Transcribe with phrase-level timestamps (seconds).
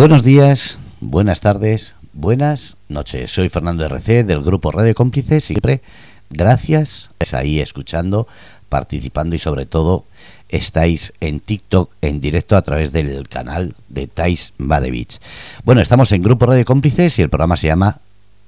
[0.00, 3.30] Buenos días, buenas tardes, buenas noches.
[3.30, 5.44] Soy Fernando RC del grupo Radio Cómplices.
[5.44, 5.82] Siempre
[6.30, 8.26] gracias, ahí escuchando,
[8.70, 10.06] participando y sobre todo
[10.48, 15.20] estáis en TikTok en directo a través del canal de Tais Badevich.
[15.64, 17.98] Bueno, estamos en Grupo Radio Cómplices y el programa se llama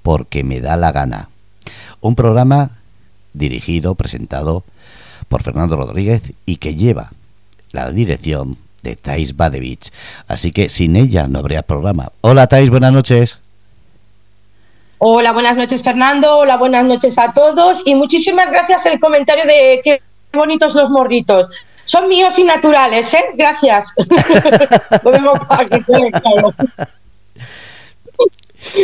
[0.00, 1.29] Porque me da la gana.
[2.00, 2.79] Un programa
[3.34, 4.64] dirigido, presentado
[5.29, 7.12] por Fernando Rodríguez y que lleva
[7.73, 9.91] la dirección de Tais Badevich.
[10.29, 12.13] Así que sin ella no habría programa.
[12.21, 13.40] Hola Tais, buenas noches.
[14.99, 19.81] Hola, buenas noches Fernando, hola, buenas noches a todos y muchísimas gracias el comentario de
[19.82, 20.00] qué
[20.32, 21.50] bonitos los morritos.
[21.85, 23.25] Son míos y naturales, ¿eh?
[23.35, 23.87] Gracias.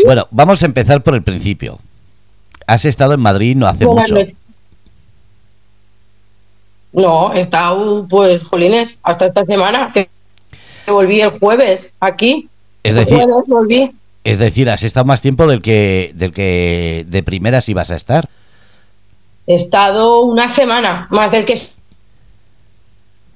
[0.04, 1.78] bueno, vamos a empezar por el principio.
[2.66, 4.16] Has estado en Madrid no hace mucho.
[6.92, 10.08] No, he estado, pues, jolines, hasta esta semana, que
[10.86, 12.48] volví el jueves aquí.
[12.82, 13.88] Es decir, volví.
[14.24, 18.28] es decir, has estado más tiempo del que, del que de primeras ibas a estar.
[19.46, 21.60] He estado una semana, más del que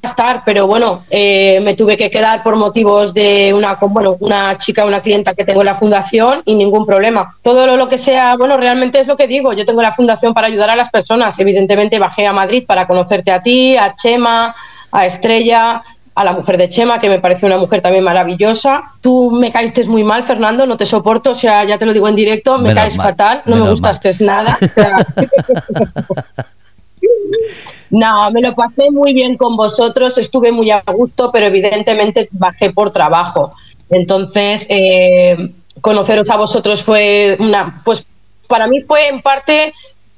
[0.02, 4.84] estar, pero bueno, eh, me tuve que quedar por motivos de una, bueno, una chica,
[4.84, 7.36] una clienta que tengo en la fundación y ningún problema.
[7.40, 9.52] Todo lo, que sea, bueno, realmente es lo que digo.
[9.52, 11.38] Yo tengo la fundación para ayudar a las personas.
[11.38, 14.54] Evidentemente bajé a Madrid para conocerte a ti, a Chema,
[14.90, 15.82] a Estrella,
[16.14, 18.82] a la mujer de Chema, que me parece una mujer también maravillosa.
[19.00, 22.08] Tú me caíste muy mal, Fernando, no te soporto, o sea, ya te lo digo
[22.08, 24.58] en directo, me caes fatal, no me gustaste nada.
[27.90, 32.70] No, me lo pasé muy bien con vosotros, estuve muy a gusto, pero evidentemente bajé
[32.70, 33.52] por trabajo.
[33.90, 35.36] Entonces, eh,
[35.82, 38.04] conoceros a vosotros fue una, pues
[38.48, 39.74] para mí fue en parte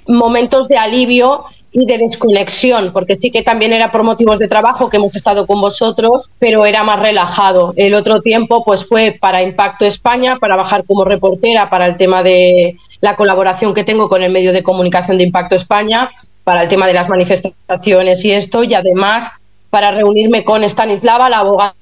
[0.06, 4.88] momentos de alivio y de desconexión, porque sí que también era por motivos de trabajo
[4.88, 7.74] que hemos estado con vosotros, pero era más relajado.
[7.76, 12.22] El otro tiempo pues fue para Impacto España, para bajar como reportera para el tema
[12.22, 16.12] de la colaboración que tengo con el medio de comunicación de Impacto España
[16.44, 19.30] para el tema de las manifestaciones y esto, y además
[19.70, 21.74] para reunirme con Stanislava, la abogada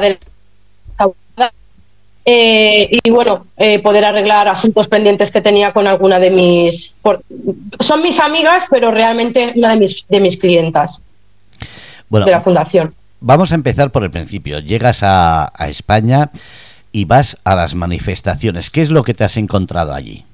[0.00, 0.18] del
[2.30, 6.94] eh, y bueno, eh, poder arreglar asuntos pendientes que tenía con alguna de mis...
[7.80, 11.00] son mis amigas, pero realmente una de mis, de mis clientas
[12.10, 12.92] bueno, de la fundación.
[13.20, 14.58] Vamos a empezar por el principio.
[14.58, 16.30] Llegas a, a España
[16.92, 18.70] y vas a las manifestaciones.
[18.70, 20.26] ¿Qué es lo que te has encontrado allí?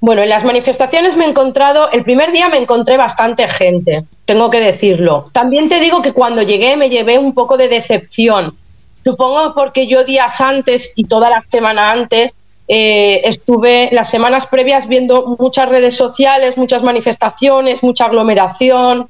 [0.00, 4.48] Bueno, en las manifestaciones me he encontrado, el primer día me encontré bastante gente, tengo
[4.48, 5.28] que decirlo.
[5.32, 8.56] También te digo que cuando llegué me llevé un poco de decepción.
[8.94, 12.34] Supongo porque yo días antes y toda la semana antes
[12.66, 19.06] eh, estuve las semanas previas viendo muchas redes sociales, muchas manifestaciones, mucha aglomeración.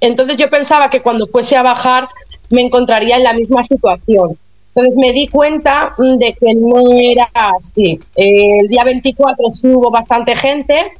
[0.00, 2.08] Entonces yo pensaba que cuando fuese a bajar
[2.50, 4.36] me encontraría en la misma situación.
[4.76, 7.98] Entonces me di cuenta de que no era así.
[8.14, 10.92] El día 24 sí hubo bastante gente.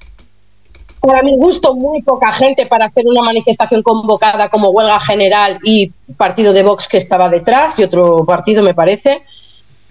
[0.99, 5.93] Para mi gusto, muy poca gente para hacer una manifestación convocada como huelga general y
[6.17, 9.21] partido de Vox que estaba detrás y otro partido, me parece.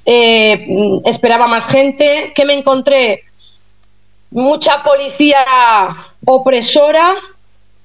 [0.03, 2.33] Eh, esperaba más gente.
[2.33, 3.21] ¿Qué me encontré?
[4.31, 5.45] Mucha policía
[6.25, 7.13] opresora,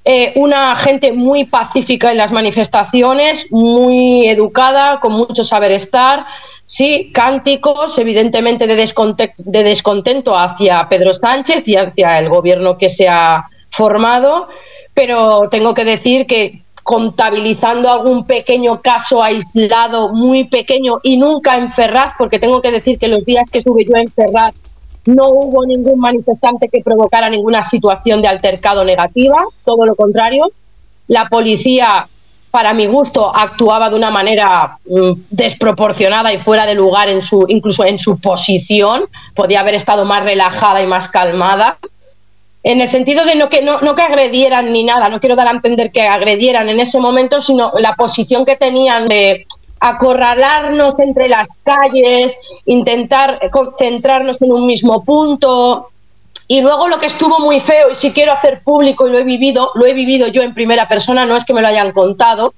[0.04, 6.24] eh, una gente muy pacífica en las manifestaciones, muy educada, con mucho saber estar.
[6.64, 13.08] Sí, cánticos, evidentemente, de, de descontento hacia Pedro Sánchez y hacia el gobierno que se
[13.08, 14.48] ha formado,
[14.94, 21.70] pero tengo que decir que contabilizando algún pequeño caso aislado, muy pequeño y nunca en
[21.70, 24.54] Ferraz, porque tengo que decir que los días que estuve yo en Ferraz
[25.06, 30.50] no hubo ningún manifestante que provocara ninguna situación de altercado negativa, todo lo contrario.
[31.08, 32.06] La policía,
[32.50, 37.46] para mi gusto, actuaba de una manera mm, desproporcionada y fuera de lugar, en su,
[37.48, 39.04] incluso en su posición.
[39.34, 41.78] Podía haber estado más relajada y más calmada.
[42.62, 45.48] En el sentido de no que, no, no que agredieran ni nada, no quiero dar
[45.48, 49.46] a entender que agredieran en ese momento, sino la posición que tenían de
[49.80, 52.36] acorralarnos entre las calles,
[52.66, 55.88] intentar concentrarnos en un mismo punto.
[56.46, 59.24] Y luego lo que estuvo muy feo, y si quiero hacer público y lo he
[59.24, 62.54] vivido, lo he vivido yo en primera persona, no es que me lo hayan contado,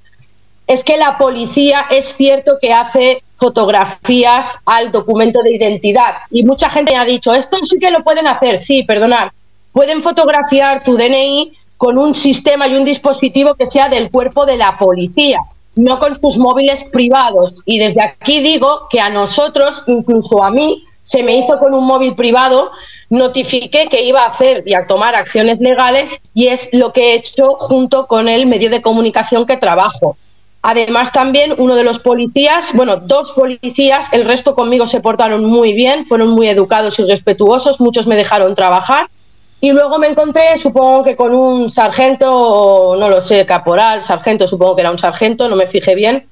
[0.66, 6.14] es que la policía es cierto que hace fotografías al documento de identidad.
[6.30, 9.28] Y mucha gente ha dicho, esto sí que lo pueden hacer, sí, perdonad,
[9.72, 14.56] pueden fotografiar tu DNI con un sistema y un dispositivo que sea del cuerpo de
[14.56, 15.40] la policía
[15.74, 17.62] no con sus móviles privados.
[17.64, 21.84] Y desde aquí digo que a nosotros, incluso a mí, se me hizo con un
[21.84, 22.70] móvil privado,
[23.10, 27.14] notifiqué que iba a hacer y a tomar acciones legales y es lo que he
[27.16, 30.16] hecho junto con el medio de comunicación que trabajo.
[30.62, 35.72] Además, también uno de los policías, bueno, dos policías, el resto conmigo se portaron muy
[35.72, 39.08] bien, fueron muy educados y respetuosos, muchos me dejaron trabajar.
[39.64, 44.75] Y luego me encontré, supongo que con un sargento, no lo sé, caporal, sargento, supongo
[44.75, 46.26] que era un sargento, no me fijé bien,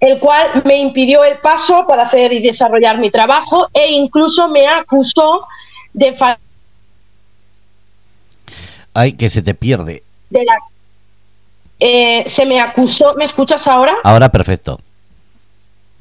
[0.00, 4.66] el cual me impidió el paso para hacer y desarrollar mi trabajo e incluso me
[4.66, 5.46] acusó
[5.92, 6.16] de
[8.94, 10.02] Ay, que se te pierde.
[10.30, 10.54] De la
[11.78, 13.96] eh, se me acusó, ¿me escuchas ahora?
[14.02, 14.80] Ahora perfecto.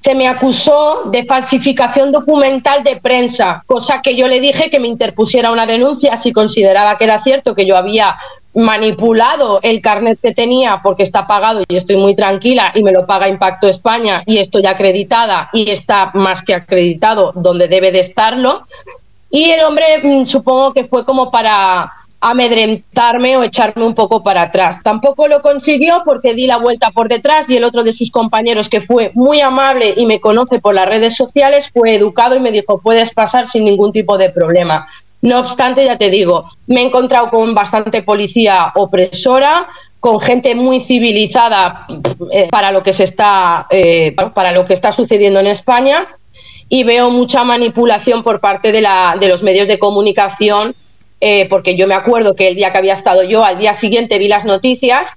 [0.04, 4.90] Se me acusó de falsificación documental de prensa, cosa que yo le dije que me
[4.90, 8.18] interpusiera una denuncia si consideraba que era cierto que yo había
[8.54, 13.06] manipulado el carnet que tenía porque está pagado y estoy muy tranquila y me lo
[13.06, 18.68] paga Impacto España y estoy acreditada y está más que acreditado donde debe de estarlo.
[19.30, 21.92] Y el hombre mm, supongo que fue como para
[22.24, 24.78] amedrentarme o echarme un poco para atrás.
[24.82, 28.70] Tampoco lo consiguió porque di la vuelta por detrás y el otro de sus compañeros,
[28.70, 32.52] que fue muy amable y me conoce por las redes sociales, fue educado y me
[32.52, 34.88] dijo, puedes pasar sin ningún tipo de problema.
[35.22, 39.68] No obstante, ya te digo, me he encontrado con bastante policía opresora,
[40.00, 41.86] con gente muy civilizada
[42.32, 46.08] eh, para lo que se está eh, para lo que está sucediendo en España
[46.70, 50.76] y veo mucha manipulación por parte de, la, de los medios de comunicación
[51.26, 54.18] eh, porque yo me acuerdo que el día que había estado yo, al día siguiente
[54.18, 55.08] vi las noticias,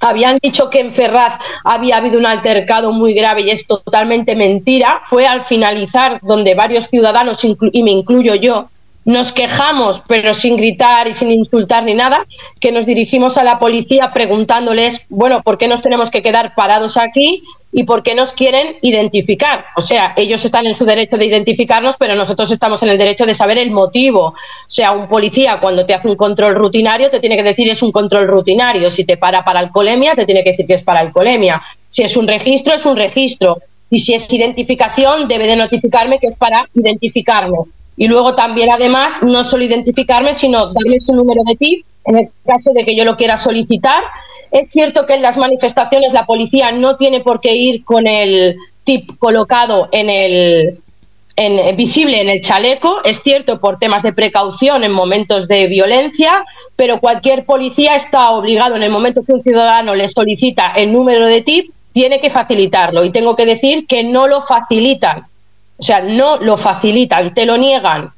[0.00, 1.34] habían dicho que en Ferraz
[1.64, 5.02] había habido un altercado muy grave y es totalmente mentira.
[5.04, 8.70] Fue al finalizar donde varios ciudadanos, y me incluyo yo,
[9.04, 12.26] nos quejamos, pero sin gritar y sin insultar ni nada,
[12.60, 16.96] que nos dirigimos a la policía preguntándoles, bueno, ¿por qué nos tenemos que quedar parados
[16.96, 17.42] aquí
[17.72, 19.64] y por qué nos quieren identificar?
[19.76, 23.24] O sea, ellos están en su derecho de identificarnos, pero nosotros estamos en el derecho
[23.24, 24.26] de saber el motivo.
[24.26, 24.34] O
[24.66, 27.92] sea, un policía cuando te hace un control rutinario te tiene que decir es un
[27.92, 28.90] control rutinario.
[28.90, 31.62] Si te para para alcoholemia, te tiene que decir que es para alcoholemia.
[31.88, 33.58] Si es un registro, es un registro.
[33.88, 37.58] Y si es identificación, debe de notificarme que es para identificarme
[38.00, 42.30] y luego también, además, no solo identificarme, sino darme su número de TIP en el
[42.46, 44.02] caso de que yo lo quiera solicitar.
[44.50, 48.56] Es cierto que en las manifestaciones la policía no tiene por qué ir con el
[48.84, 50.78] TIP colocado en el,
[51.36, 56.42] en, visible en el chaleco, es cierto por temas de precaución en momentos de violencia,
[56.76, 61.26] pero cualquier policía está obligado en el momento que un ciudadano le solicita el número
[61.26, 63.04] de TIP, tiene que facilitarlo.
[63.04, 65.26] Y tengo que decir que no lo facilitan.
[65.80, 68.12] O sea, no lo facilitan, te lo niegan.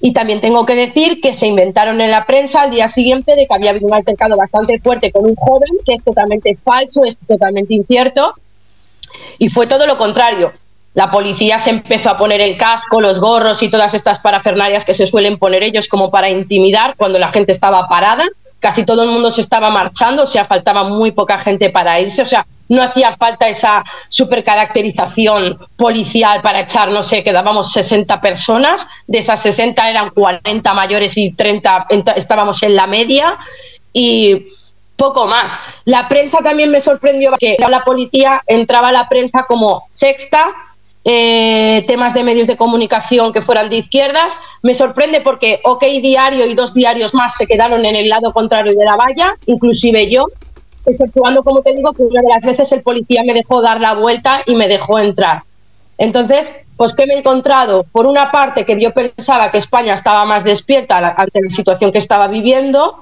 [0.00, 3.46] Y también tengo que decir que se inventaron en la prensa al día siguiente de
[3.46, 7.16] que había habido un altercado bastante fuerte con un joven, que es totalmente falso, es
[7.26, 8.34] totalmente incierto.
[9.38, 10.52] Y fue todo lo contrario.
[10.94, 14.94] La policía se empezó a poner el casco, los gorros y todas estas parafernalias que
[14.94, 18.24] se suelen poner ellos como para intimidar cuando la gente estaba parada
[18.60, 22.22] casi todo el mundo se estaba marchando, o sea, faltaba muy poca gente para irse,
[22.22, 28.86] o sea, no hacía falta esa supercaracterización policial para echar, no sé, quedábamos 60 personas,
[29.06, 33.38] de esas 60 eran 40 mayores y 30 estábamos en la media
[33.92, 34.48] y
[34.96, 35.52] poco más.
[35.84, 40.50] La prensa también me sorprendió que la policía entraba a la prensa como sexta,
[41.10, 44.36] eh, temas de medios de comunicación que fueran de izquierdas.
[44.62, 48.74] Me sorprende porque OK Diario y dos diarios más se quedaron en el lado contrario
[48.78, 50.26] de la valla, inclusive yo,
[50.84, 53.94] exceptuando, como te digo, que una de las veces el policía me dejó dar la
[53.94, 55.44] vuelta y me dejó entrar.
[55.96, 60.26] Entonces, pues que me he encontrado, por una parte, que yo pensaba que España estaba
[60.26, 62.98] más despierta ante la situación que estaba viviendo,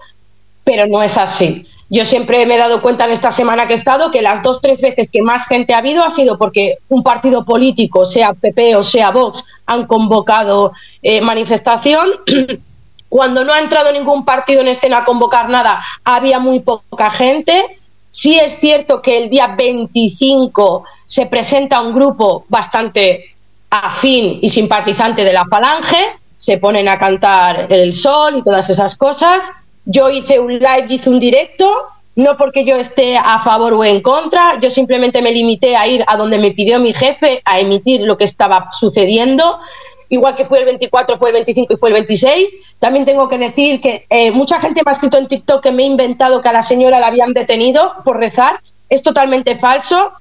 [0.62, 1.66] pero no es así.
[1.88, 4.61] Yo siempre me he dado cuenta en esta semana que he estado que las dos,
[4.61, 8.75] tres veces que más gente ha habido ha sido porque un partido político, sea PP
[8.75, 12.09] o sea Vox, han convocado eh, manifestación.
[13.09, 17.78] Cuando no ha entrado ningún partido en escena a convocar nada, había muy poca gente.
[18.11, 23.37] Sí es cierto que el día 25 se presenta un grupo bastante
[23.71, 28.97] afín y simpatizante de la Falange, se ponen a cantar el sol y todas esas
[28.97, 29.45] cosas
[29.87, 34.02] yo hice un live, hice un directo, no porque yo esté a favor o en
[34.02, 38.00] contra, yo simplemente me limité a ir a donde me pidió mi jefe a emitir
[38.02, 39.61] lo que estaba sucediendo.
[40.09, 42.50] Igual que fue el 24, fue el 25 y fue el 26.
[42.78, 45.83] También tengo que decir que eh, mucha gente me ha escrito en TikTok que me
[45.83, 48.61] he inventado que a la señora la habían detenido por rezar.
[48.88, 50.12] Es totalmente falso.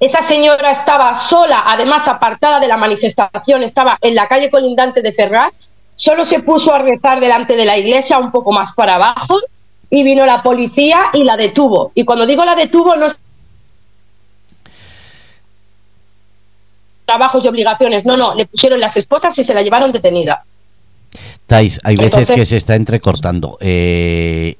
[0.00, 5.12] Esa señora estaba sola, además apartada de la manifestación, estaba en la calle colindante de
[5.12, 5.52] Ferraz
[5.96, 9.40] solo se puso a rezar delante de la iglesia un poco más para abajo
[9.90, 11.90] y vino la policía y la detuvo.
[11.94, 13.18] Y cuando digo la detuvo no es
[17.04, 20.44] trabajos y obligaciones, no, no, le pusieron las esposas y se la llevaron detenida.
[21.46, 23.56] Tais, hay veces que se está entrecortando.
[23.60, 24.56] Eh,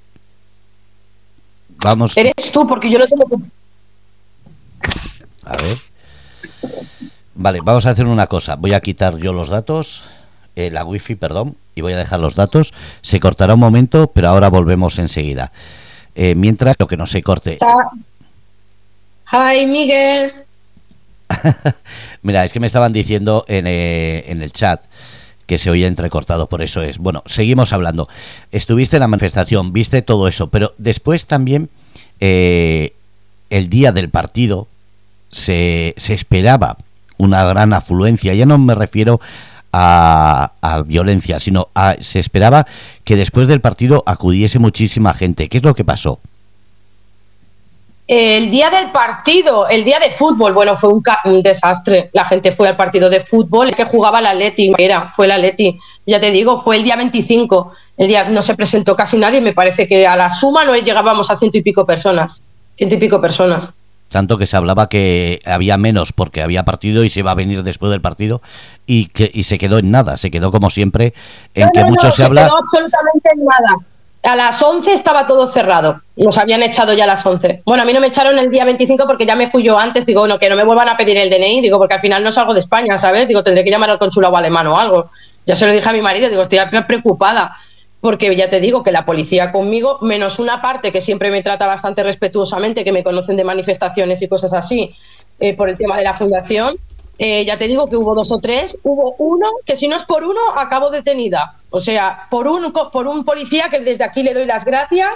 [1.78, 2.16] vamos.
[2.16, 3.36] Eres tú, porque yo lo tengo que...
[5.44, 5.76] A ver.
[7.34, 8.54] Vale, vamos a hacer una cosa.
[8.54, 10.02] Voy a quitar yo los datos,
[10.56, 12.72] eh, la wifi, perdón, y voy a dejar los datos.
[13.02, 15.52] Se cortará un momento, pero ahora volvemos enseguida.
[16.14, 17.58] Eh, mientras, lo que no se corte.
[19.30, 20.32] Hi, Miguel.
[22.22, 24.82] Mira, es que me estaban diciendo en, eh, en el chat
[25.46, 26.98] que se oía entrecortado, por eso es.
[26.98, 28.08] Bueno, seguimos hablando.
[28.50, 31.70] Estuviste en la manifestación, viste todo eso, pero después también
[32.20, 32.94] eh,
[33.50, 34.66] el día del partido
[35.30, 36.78] se, se, esperaba
[37.16, 38.34] una gran afluencia.
[38.34, 39.20] Ya no me refiero
[39.72, 40.50] a,
[40.86, 42.66] violencia, sino a, se esperaba
[43.04, 45.48] que después del partido acudiese muchísima gente.
[45.48, 46.20] ¿Qué es lo que pasó?
[48.08, 52.10] El día del partido, el día de fútbol, bueno, fue un, desastre.
[52.12, 55.76] La gente fue al partido de fútbol que jugaba la Leti, era, fue la Leti.
[56.06, 57.72] Ya te digo, fue el día 25.
[57.96, 61.30] El día no se presentó casi nadie, me parece que a la suma no llegábamos
[61.30, 62.40] a ciento y pico personas.
[62.76, 63.70] Ciento y pico personas.
[64.08, 67.62] Tanto que se hablaba que había menos porque había partido y se iba a venir
[67.64, 68.40] después del partido
[68.86, 71.12] y que y se quedó en nada, se quedó como siempre
[71.54, 72.44] en no, que no, mucho no, se habla.
[72.44, 73.84] Quedó absolutamente en nada
[74.26, 76.00] a las 11 estaba todo cerrado.
[76.16, 77.62] Nos habían echado ya a las 11.
[77.64, 80.04] Bueno, a mí no me echaron el día 25 porque ya me fui yo antes.
[80.04, 81.60] Digo, no, que no me vuelvan a pedir el DNI.
[81.60, 83.28] Digo, porque al final no salgo de España, ¿sabes?
[83.28, 85.10] Digo, tendré que llamar al consulado alemán o algo.
[85.46, 86.28] Ya se lo dije a mi marido.
[86.28, 87.56] Digo, estoy preocupada.
[88.06, 91.66] Porque ya te digo que la policía conmigo, menos una parte que siempre me trata
[91.66, 94.94] bastante respetuosamente, que me conocen de manifestaciones y cosas así,
[95.40, 96.76] eh, por el tema de la fundación,
[97.18, 100.04] eh, ya te digo que hubo dos o tres, hubo uno que si no es
[100.04, 101.56] por uno acabo detenida.
[101.70, 105.10] O sea, por un, por un policía que desde aquí le doy las gracias,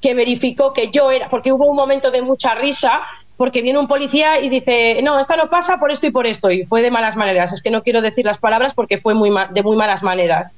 [0.00, 3.02] que verificó que yo era, porque hubo un momento de mucha risa,
[3.36, 6.50] porque viene un policía y dice, no, esto no pasa por esto y por esto,
[6.50, 7.52] y fue de malas maneras.
[7.52, 10.50] Es que no quiero decir las palabras porque fue muy de muy malas maneras.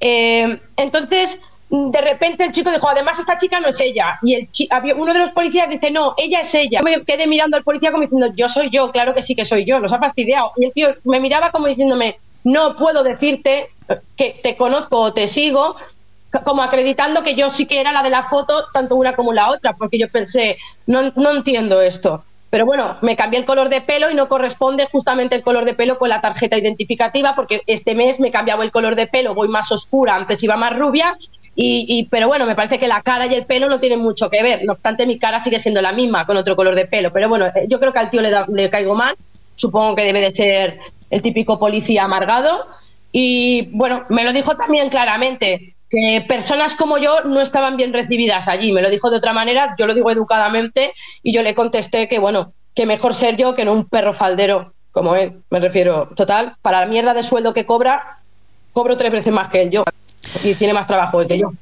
[0.00, 1.40] Eh, entonces,
[1.70, 4.18] de repente el chico dijo, además esta chica no es ella.
[4.22, 6.80] Y el había uno de los policías dice, no, ella es ella.
[6.82, 9.64] Me quedé mirando al policía como diciendo, yo soy yo, claro que sí que soy
[9.64, 10.52] yo, nos ha fastidiado.
[10.56, 13.68] Y el tío me miraba como diciéndome, no puedo decirte
[14.16, 15.76] que te conozco o te sigo,
[16.44, 19.50] como acreditando que yo sí que era la de la foto, tanto una como la
[19.50, 22.24] otra, porque yo pensé, no, no entiendo esto.
[22.50, 25.74] Pero bueno, me cambié el color de pelo y no corresponde justamente el color de
[25.74, 29.34] pelo con la tarjeta identificativa, porque este mes me he cambiado el color de pelo,
[29.34, 31.16] voy más oscura, antes iba más rubia,
[31.60, 34.40] y, pero bueno, me parece que la cara y el pelo no tienen mucho que
[34.44, 34.64] ver.
[34.64, 37.12] No obstante, mi cara sigue siendo la misma, con otro color de pelo.
[37.12, 39.16] Pero bueno, yo creo que al tío le, da, le caigo mal.
[39.56, 40.78] Supongo que debe de ser
[41.10, 42.66] el típico policía amargado.
[43.10, 48.48] Y bueno, me lo dijo también claramente, que personas como yo no estaban bien recibidas
[48.48, 48.72] allí.
[48.72, 50.92] Me lo dijo de otra manera, yo lo digo educadamente
[51.22, 54.74] y yo le contesté que bueno, que mejor ser yo que no un perro faldero
[54.90, 55.42] como él.
[55.50, 58.18] Me refiero, total, para la mierda de sueldo que cobra,
[58.72, 59.84] cobro tres veces más que él yo
[60.42, 61.52] y tiene más trabajo que yo.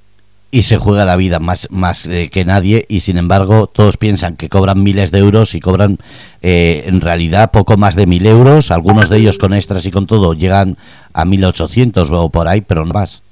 [0.50, 4.36] Y se juega la vida más, más eh, que nadie y sin embargo todos piensan
[4.36, 5.98] que cobran miles de euros y cobran
[6.40, 10.06] eh, en realidad poco más de mil euros, algunos de ellos con extras y con
[10.06, 10.78] todo llegan
[11.12, 13.22] a 1800 o por ahí, pero no más.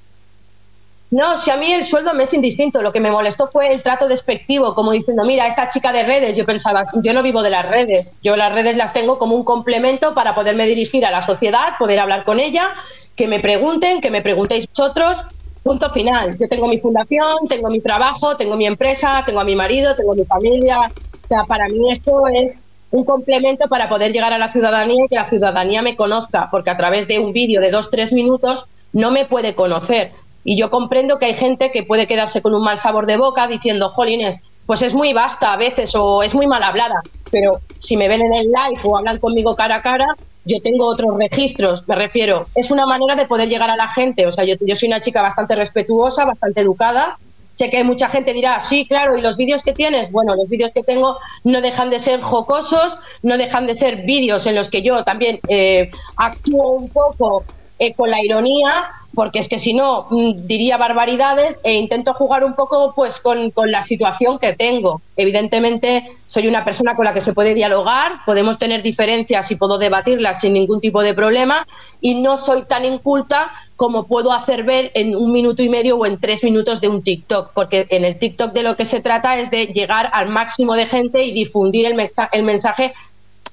[1.14, 3.85] No, si a mí el sueldo me es indistinto, lo que me molestó fue el
[3.85, 7.50] trato despectivo, como diciendo, mira, esta chica de redes, yo pensaba, yo no vivo de
[7.50, 11.21] las redes, yo las redes las tengo como un complemento para poderme dirigir a la
[11.21, 12.73] sociedad, poder hablar con ella
[13.14, 15.23] que me pregunten, que me preguntéis vosotros,
[15.62, 16.37] punto final.
[16.40, 20.16] Yo tengo mi fundación, tengo mi trabajo, tengo mi empresa, tengo a mi marido, tengo
[20.16, 20.80] mi familia.
[20.80, 25.09] O sea, para mí esto es un complemento para poder llegar a la ciudadanía y
[25.09, 28.64] que la ciudadanía me conozca, porque a través de un vídeo de dos, tres minutos
[28.92, 30.12] no me puede conocer.
[30.45, 33.47] Y yo comprendo que hay gente que puede quedarse con un mal sabor de boca
[33.47, 37.97] diciendo, jolines, pues es muy vasta a veces o es muy mal hablada, pero si
[37.97, 40.07] me ven en el live o hablan conmigo cara a cara,
[40.45, 44.27] yo tengo otros registros, me refiero, es una manera de poder llegar a la gente,
[44.27, 47.19] o sea, yo, yo soy una chica bastante respetuosa, bastante educada,
[47.55, 50.11] sé que mucha gente dirá, sí, claro, ¿y los vídeos que tienes?
[50.11, 54.47] Bueno, los vídeos que tengo no dejan de ser jocosos, no dejan de ser vídeos
[54.47, 57.45] en los que yo también eh, actúo un poco
[57.79, 62.44] eh, con la ironía, porque es que si no mm, diría barbaridades e intento jugar
[62.44, 65.00] un poco pues con, con, la situación que tengo.
[65.16, 69.78] Evidentemente soy una persona con la que se puede dialogar, podemos tener diferencias y puedo
[69.78, 71.66] debatirlas sin ningún tipo de problema
[72.00, 76.06] y no soy tan inculta como puedo hacer ver en un minuto y medio o
[76.06, 79.38] en tres minutos de un TikTok, porque en el TikTok de lo que se trata
[79.38, 82.94] es de llegar al máximo de gente y difundir el, mensaje, el mensaje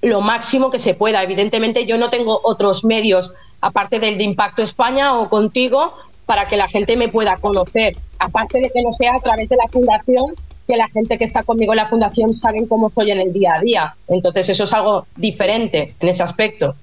[0.02, 1.24] lo máximo que se pueda.
[1.24, 5.94] Evidentemente yo no tengo otros medios aparte del de Impacto España o contigo,
[6.26, 7.96] para que la gente me pueda conocer.
[8.20, 10.26] Aparte de que no sea a través de la fundación,
[10.68, 13.56] que la gente que está conmigo en la fundación saben cómo soy en el día
[13.56, 13.96] a día.
[14.08, 16.76] Entonces eso es algo diferente en ese aspecto.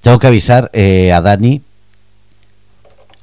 [0.00, 1.62] Tengo que avisar eh, a Dani.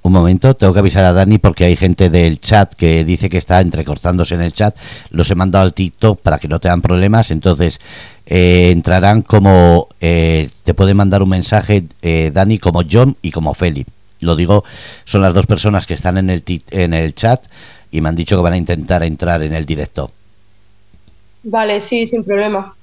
[0.04, 3.38] Un momento, tengo que avisar a Dani porque hay gente del chat que dice que
[3.38, 4.76] está entrecortándose en el chat.
[5.10, 7.32] Los he mandado al TikTok para que no tengan problemas.
[7.32, 7.80] Entonces,
[8.26, 9.88] eh, entrarán como.
[10.02, 13.86] Eh, te puede mandar un mensaje, eh, Dani, como John y como Feli.
[14.20, 14.66] Lo digo,
[15.06, 17.46] son las dos personas que están en el, en el chat
[17.90, 20.12] y me han dicho que van a intentar entrar en el directo.
[21.44, 22.76] Vale, sí, sin problema.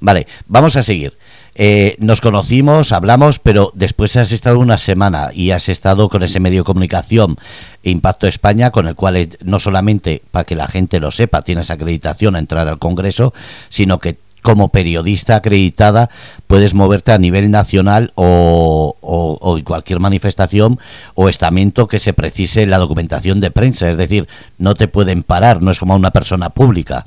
[0.00, 1.14] Vale, vamos a seguir.
[1.60, 6.38] Eh, nos conocimos, hablamos, pero después has estado una semana y has estado con ese
[6.38, 7.36] medio de comunicación
[7.82, 12.36] Impacto España, con el cual no solamente para que la gente lo sepa, tienes acreditación
[12.36, 13.34] a entrar al Congreso,
[13.70, 16.10] sino que como periodista acreditada
[16.46, 20.78] puedes moverte a nivel nacional o, o, en cualquier manifestación
[21.16, 23.90] o estamento que se precise la documentación de prensa.
[23.90, 27.06] Es decir, no te pueden parar, no es como una persona pública.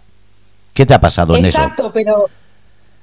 [0.74, 1.62] ¿Qué te ha pasado en eso?
[1.62, 2.30] Exacto, pero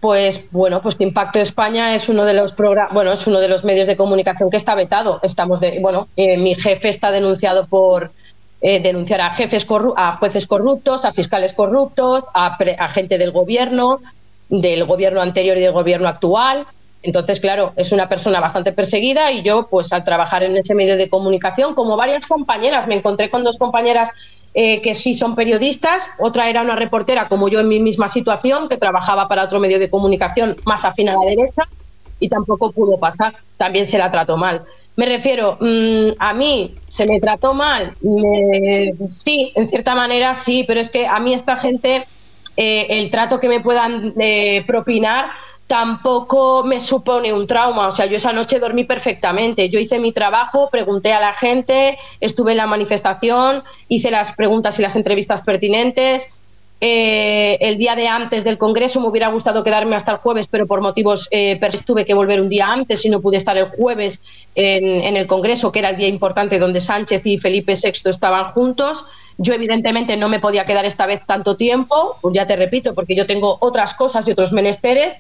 [0.01, 2.55] pues bueno, pues Impacto España es uno de los
[2.93, 5.21] bueno, es uno de los medios de comunicación que está vetado.
[5.23, 8.13] Estamos de, bueno, eh, mi jefe está denunciado por
[8.61, 14.01] eh, denunciar a jefes a jueces corruptos, a fiscales corruptos, a, a gente del gobierno,
[14.49, 16.67] del gobierno anterior y del gobierno actual.
[17.03, 20.97] Entonces, claro, es una persona bastante perseguida y yo, pues al trabajar en ese medio
[20.97, 24.11] de comunicación, como varias compañeras, me encontré con dos compañeras
[24.55, 28.69] eh, que sí son periodistas, otra era una reportera como yo en mi misma situación,
[28.69, 31.63] que trabajaba para otro medio de comunicación más afín a la derecha
[32.19, 34.63] y tampoco pudo pasar, también se la trató mal.
[34.97, 37.95] Me refiero, mm, a mí se me trató mal,
[39.13, 42.05] sí, en cierta manera sí, pero es que a mí esta gente,
[42.57, 45.27] eh, el trato que me puedan eh, propinar,
[45.69, 47.89] tampoco me supone un trauma.
[47.89, 49.69] O sea, yo esa noche dormí perfectamente.
[49.69, 54.79] Yo hice mi trabajo, pregunté a la gente, estuve en la manifestación, hice las preguntas
[54.79, 56.29] y las entrevistas pertinentes.
[56.81, 60.67] Eh, el día de antes del Congreso me hubiera gustado quedarme hasta el jueves, pero
[60.67, 64.23] por motivos eh, tuve que volver un día antes y no pude estar el jueves
[64.55, 68.53] en, en el Congreso, que era el día importante donde Sánchez y Felipe VI estaban
[68.53, 69.05] juntos.
[69.37, 73.27] Yo evidentemente no me podía quedar esta vez tanto tiempo, ya te repito, porque yo
[73.27, 75.17] tengo otras cosas y otros menesteres,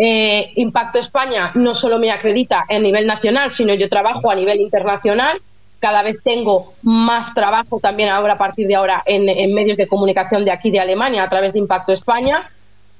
[0.00, 4.60] eh, Impacto España no solo me acredita a nivel nacional, sino yo trabajo a nivel
[4.60, 5.40] internacional.
[5.80, 10.44] Cada vez tengo más trabajo también ahora a partir de ahora en, medios de comunicación
[10.44, 12.48] de aquí de Alemania a través de Impacto España.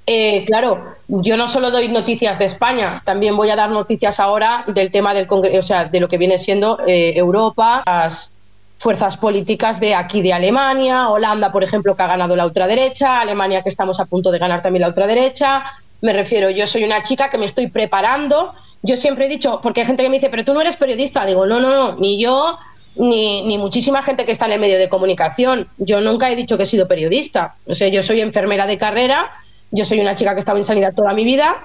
[0.06, 4.64] Eh, claro, yo no solo doy noticias de España, también voy a dar noticias ahora
[4.66, 8.32] del tema del Congreso, o sea, de lo que viene siendo eh, Europa, las
[8.78, 13.62] fuerzas políticas de aquí de Alemania, Holanda, por ejemplo, que ha ganado la ultraderecha, Alemania
[13.62, 15.64] que estamos a punto de ganar también la ultraderecha,
[16.00, 18.52] me refiero, yo soy una chica que me estoy preparando.
[18.82, 21.26] Yo siempre he dicho, porque hay gente que me dice, pero tú no eres periodista.
[21.26, 22.58] Digo, no, no, no, ni yo,
[22.96, 25.68] ni, ni muchísima gente que está en el medio de comunicación.
[25.78, 27.56] Yo nunca he dicho que he sido periodista.
[27.66, 29.30] O sea, yo soy enfermera de carrera,
[29.70, 31.56] yo soy una chica que ha estado en sanidad toda mi vida.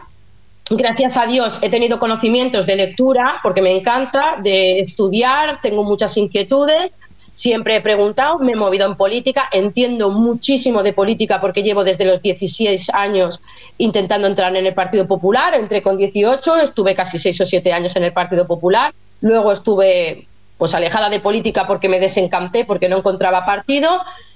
[0.70, 6.16] Gracias a Dios he tenido conocimientos de lectura, porque me encanta, de estudiar, tengo muchas
[6.18, 6.94] inquietudes
[7.34, 12.06] Siempre he preguntado, me he movido en política, entiendo muchísimo de política porque llevo desde
[12.06, 13.42] los 16 años
[13.80, 17.96] intentando entrar en el Partido Popular, entré con 18, estuve casi 6 o 7 años
[17.96, 20.28] en el Partido Popular, luego estuve
[20.60, 23.90] pues alejada de política porque me desencanté, porque no encontraba partido.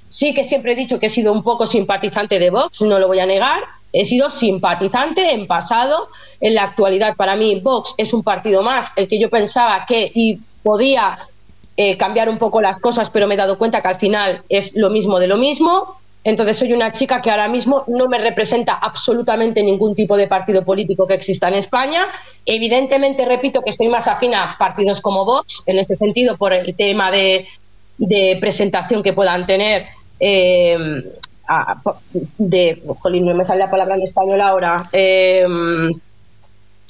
[0.09, 3.05] Sí que siempre he dicho que he sido un poco simpatizante de Vox, no lo
[3.05, 3.61] voy a negar,
[3.93, 6.09] he sido simpatizante en pasado,
[6.41, 10.11] en la actualidad para mí Vox es un partido más, el que yo pensaba que
[10.15, 11.19] y podía
[11.79, 14.75] eh, cambiar un poco las cosas, pero me he dado cuenta que al final es
[14.75, 15.99] lo mismo de lo mismo.
[16.23, 20.65] Entonces soy una chica que ahora mismo no me representa absolutamente ningún tipo de partido
[20.65, 22.07] político que exista en España.
[22.45, 26.75] Evidentemente, repito que soy más afín a partidos como Vox, en este sentido, por el
[26.75, 27.47] tema de,
[28.41, 29.85] presentación que puedan tener.
[30.19, 30.77] Eh,
[32.39, 34.89] de, jolín, no me sale la palabra en español ahora.
[34.91, 35.45] Eh,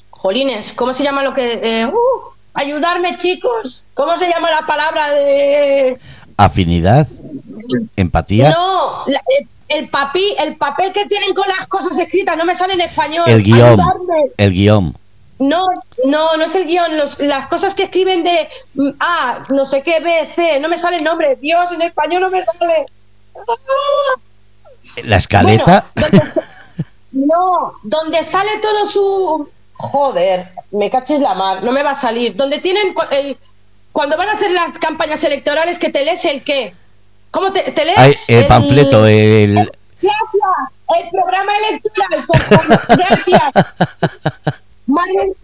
[0.10, 1.86] jolines, ¿cómo se llama lo que...?
[1.86, 3.84] Uh, ayudarme, chicos.
[3.98, 5.98] ¿Cómo se llama la palabra de...?
[6.38, 7.08] Afinidad,
[7.96, 8.52] empatía.
[8.52, 9.06] No,
[9.68, 13.24] el, papi, el papel que tienen con las cosas escritas no me sale en español.
[13.26, 13.80] El guion.
[14.38, 14.96] El guion.
[15.40, 15.66] No,
[16.06, 16.92] no, no es el guion.
[17.22, 20.98] las cosas que escriben de mm, A, no sé qué, B, C, no me sale
[20.98, 21.36] el nombre.
[21.38, 22.86] Dios, en español no me sale.
[25.04, 25.88] La escaleta.
[27.14, 29.50] no, donde sale todo su.
[29.74, 32.36] Joder, me caches la mar, no me va a salir.
[32.36, 33.38] Donde tienen el,
[33.98, 36.76] cuando van a hacer las campañas electorales, que te lees el qué.
[37.32, 38.30] ¿Cómo te, lees?
[38.30, 39.56] el, panfleto, el...
[39.56, 40.52] Gracias,
[41.00, 42.26] el programa electoral.
[42.90, 43.52] gracias.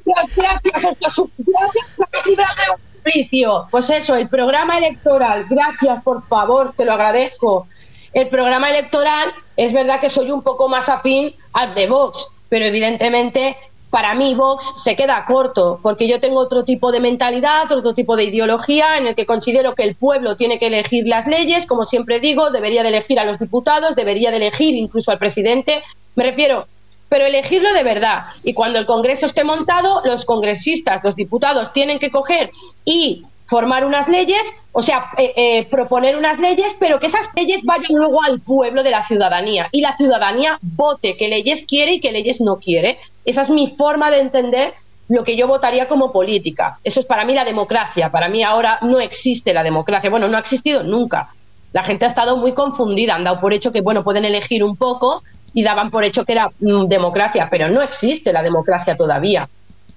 [0.05, 3.67] gracias, gracias, gracias un juicio.
[3.71, 5.47] Pues eso, el programa electoral.
[5.49, 7.65] Gracias, por favor, te lo agradezco.
[8.13, 12.65] El programa electoral, es verdad que soy un poco más afín al de Vox, pero
[12.65, 13.57] evidentemente
[13.93, 18.15] para mí Vox se queda corto, porque yo tengo otro tipo de mentalidad, otro tipo
[18.15, 21.84] de ideología, en el que considero que el pueblo tiene que elegir las leyes, como
[21.84, 25.84] siempre digo, debería de elegir a los diputados, debería de elegir incluso al presidente.
[26.15, 26.65] Me refiero,
[27.08, 28.23] pero elegirlo de verdad.
[28.43, 32.49] Y cuando el Congreso esté montado, los congresistas, los diputados, tienen que coger
[32.86, 37.63] y formar unas leyes, o sea, eh, eh, proponer unas leyes, pero que esas leyes
[37.63, 41.99] vayan luego al pueblo de la ciudadanía y la ciudadanía vote qué leyes quiere y
[41.99, 42.97] qué leyes no quiere.
[43.25, 44.73] Esa es mi forma de entender
[45.10, 46.79] lo que yo votaría como política.
[46.84, 48.10] Eso es para mí la democracia.
[48.10, 50.10] Para mí ahora no existe la democracia.
[50.10, 51.29] Bueno, no ha existido nunca.
[51.73, 54.75] La gente ha estado muy confundida, han dado por hecho que, bueno, pueden elegir un
[54.75, 59.47] poco y daban por hecho que era mm, democracia, pero no existe la democracia todavía.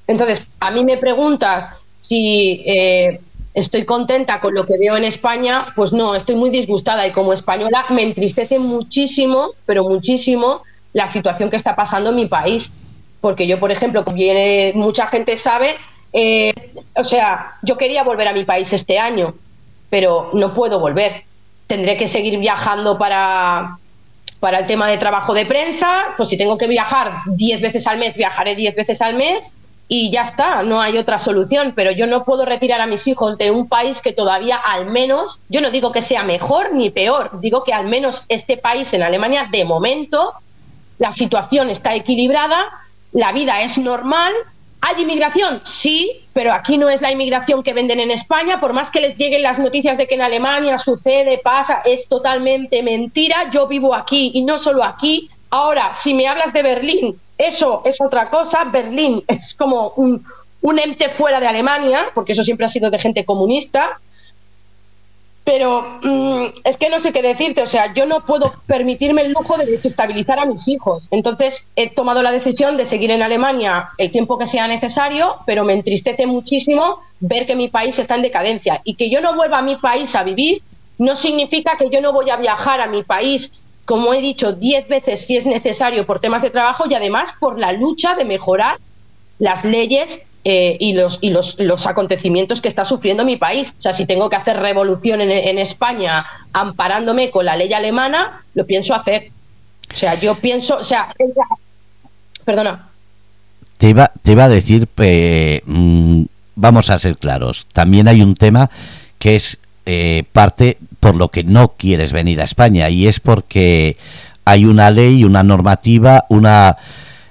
[0.07, 1.65] Entonces, a mí me preguntas
[1.99, 3.21] si eh,
[3.57, 7.33] estoy contenta con lo que veo en España, pues no, estoy muy disgustada y como
[7.33, 10.61] española me entristece muchísimo, pero muchísimo,
[10.93, 12.71] la situación que está pasando en mi país.
[13.23, 15.75] Porque yo, por ejemplo, como viene, mucha gente sabe,
[16.13, 16.53] eh,
[16.95, 19.35] o sea, yo quería volver a mi país este año,
[19.89, 21.23] pero no puedo volver.
[21.67, 23.79] Tendré que seguir viajando para,
[24.39, 27.97] para el tema de trabajo de prensa, pues si tengo que viajar 10 veces al
[27.97, 29.43] mes, viajaré 10 veces al mes
[29.89, 33.39] y ya está, no hay otra solución, pero yo no puedo retirar a mis hijos
[33.39, 37.41] de un país que todavía al menos, yo no digo que sea mejor ni peor,
[37.41, 40.33] digo que al menos este país en Alemania, de momento,
[40.99, 42.69] la situación está equilibrada,
[43.13, 44.33] la vida es normal.
[44.81, 45.61] ¿Hay inmigración?
[45.65, 49.17] Sí, pero aquí no es la inmigración que venden en España, por más que les
[49.17, 53.51] lleguen las noticias de que en Alemania sucede, pasa, es totalmente mentira.
[53.51, 55.31] Yo vivo aquí y no solo aquí.
[55.51, 58.65] Ahora, si me hablas de Berlín, eso es otra cosa.
[58.65, 60.25] Berlín es como un,
[60.79, 64.01] ente fuera de Alemania, porque eso siempre ha sido de gente comunista.
[65.45, 69.33] Pero mm, es que no sé qué decirte, o sea, yo no puedo permitirme el
[69.33, 71.07] lujo de desestabilizar a mis hijos.
[71.13, 75.63] Entonces he tomado la decisión de seguir en Alemania el tiempo que sea necesario, pero
[75.63, 78.81] me entristece muchísimo ver que mi país está en decadencia.
[78.83, 80.63] Y que yo no vuelva a mi país a vivir
[80.99, 83.53] no significa que yo no voy a viajar a mi país
[83.87, 87.59] como he dicho, diez veces si es necesario por temas de trabajo y además por
[87.59, 88.79] la lucha de mejorar
[89.39, 93.75] las leyes eh, y, los, y los, los, acontecimientos que está sufriendo mi país.
[93.79, 98.45] O sea, si tengo que hacer revolución en, en, España amparándome con la ley alemana,
[98.55, 99.31] lo pienso hacer.
[99.93, 101.09] O sea, yo pienso, o sea,
[102.45, 102.89] perdona.
[103.79, 105.63] Te iba, te iba a decir, eh,
[106.55, 108.71] vamos a ser claros, también hay un tema
[109.19, 113.97] que es eh, parte por lo que no quieres venir a España y es porque
[114.45, 116.77] hay una ley, una normativa, una...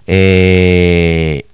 [0.08, 1.46] Eh,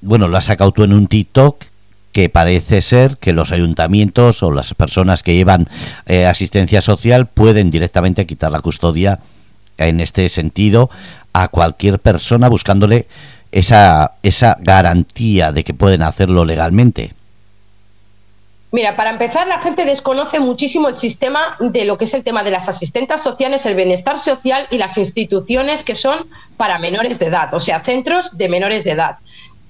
[0.00, 1.64] bueno, lo has sacado tú en un TikTok
[2.12, 5.68] que parece ser que los ayuntamientos o las personas que llevan
[6.06, 9.20] eh, asistencia social pueden directamente quitar la custodia
[9.78, 10.90] en este sentido
[11.32, 13.06] a cualquier persona buscándole
[13.52, 17.14] esa, esa garantía de que pueden hacerlo legalmente.
[18.72, 22.44] Mira, para empezar, la gente desconoce muchísimo el sistema de lo que es el tema
[22.44, 27.26] de las asistentas sociales, el bienestar social y las instituciones que son para menores de
[27.26, 29.16] edad, o sea, centros de menores de edad.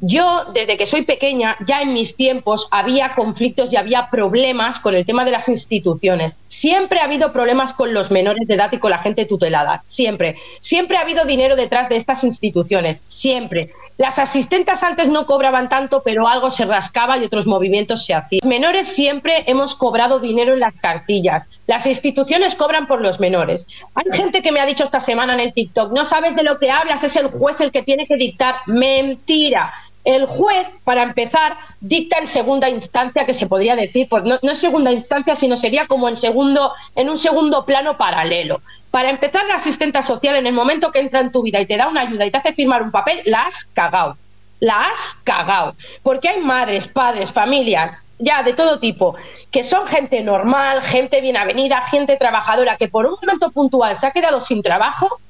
[0.03, 4.95] Yo, desde que soy pequeña, ya en mis tiempos había conflictos y había problemas con
[4.95, 6.39] el tema de las instituciones.
[6.49, 9.83] Siempre ha habido problemas con los menores de edad y con la gente tutelada.
[9.85, 10.37] Siempre.
[10.61, 13.03] Siempre ha habido dinero detrás de estas instituciones.
[13.09, 13.73] Siempre.
[13.99, 18.49] Las asistentes antes no cobraban tanto, pero algo se rascaba y otros movimientos se hacían.
[18.49, 21.47] Menores siempre hemos cobrado dinero en las cartillas.
[21.67, 23.67] Las instituciones cobran por los menores.
[23.95, 26.59] Hay gente que me ha dicho esta semana en el TikTok, no sabes de lo
[26.59, 28.57] que hablas, es el juez el que tiene que dictar.
[28.67, 29.71] Mentira
[30.05, 34.53] el juez, para empezar, dicta en segunda instancia, que se podría decir, pues no, no,
[34.53, 38.61] es segunda instancia, sino sería como en segundo, en un segundo plano paralelo.
[38.91, 41.77] Para empezar, la asistenta social, en el momento que entra en tu vida y te
[41.77, 44.17] da una ayuda y te hace firmar un papel, la has cagado.
[44.59, 45.75] La has cagado.
[46.03, 49.17] Porque hay madres, padres, familias, ya de todo tipo,
[49.51, 54.07] que son gente normal, gente bien avenida, gente trabajadora, que por un momento puntual se
[54.07, 55.21] ha quedado sin trabajo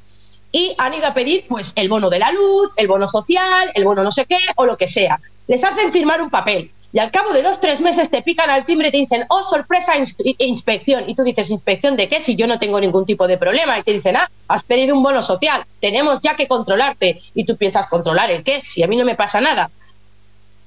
[0.53, 3.85] y han ido a pedir pues el bono de la luz, el bono social, el
[3.85, 5.21] bono no sé qué o lo que sea.
[5.47, 8.65] Les hacen firmar un papel y al cabo de dos, tres meses te pican al
[8.65, 9.93] timbre y te dicen, oh, sorpresa,
[10.39, 11.09] inspección.
[11.09, 12.21] Y tú dices, ¿inspección de qué?
[12.21, 13.79] Si yo no tengo ningún tipo de problema.
[13.79, 17.21] Y te dicen, ah, has pedido un bono social, tenemos ya que controlarte.
[17.35, 18.63] Y tú piensas, ¿controlar el qué?
[18.67, 19.71] Si a mí no me pasa nada.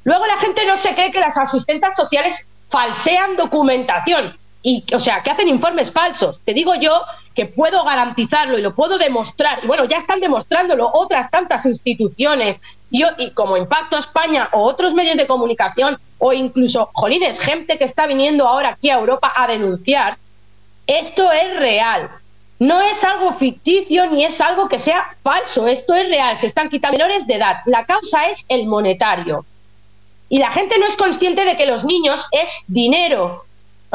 [0.06, 5.22] Luego la gente no se cree que las asistentes sociales falsean documentación y, o sea,
[5.22, 6.40] que hacen informes falsos.
[6.44, 7.02] Te digo yo
[7.36, 9.60] que puedo garantizarlo y lo puedo demostrar.
[9.62, 12.60] Y bueno, ya están demostrándolo otras tantas instituciones.
[12.90, 17.84] Y, y como Impacto España o otros medios de comunicación o incluso, jolines, gente que
[17.84, 20.18] está viniendo ahora aquí a Europa a denunciar,
[20.88, 22.10] esto es real.
[22.60, 26.70] No es algo ficticio ni es algo que sea falso, esto es real, se están
[26.70, 27.58] quitando menores de edad.
[27.66, 29.46] La causa es el monetario.
[30.30, 33.44] Y la gente no es consciente de que los niños es dinero.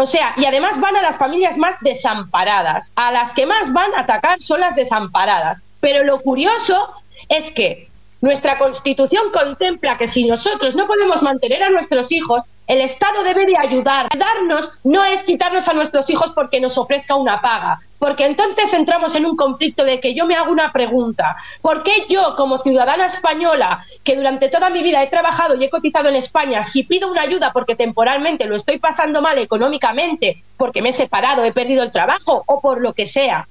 [0.00, 2.92] O sea, y además van a las familias más desamparadas.
[2.94, 5.60] A las que más van a atacar son las desamparadas.
[5.80, 6.92] Pero lo curioso
[7.28, 7.88] es que
[8.20, 13.46] nuestra constitución contempla que si nosotros no podemos mantener a nuestros hijos, el Estado debe
[13.46, 14.06] de ayudar.
[14.12, 19.14] Ayudarnos no es quitarnos a nuestros hijos porque nos ofrezca una paga, porque entonces entramos
[19.16, 21.36] en un conflicto de que yo me hago una pregunta.
[21.62, 25.70] ¿Por qué yo, como ciudadana española, que durante toda mi vida he trabajado y he
[25.70, 30.82] cotizado en España, si pido una ayuda porque temporalmente lo estoy pasando mal económicamente, porque
[30.82, 33.48] me he separado, he perdido el trabajo o por lo que sea,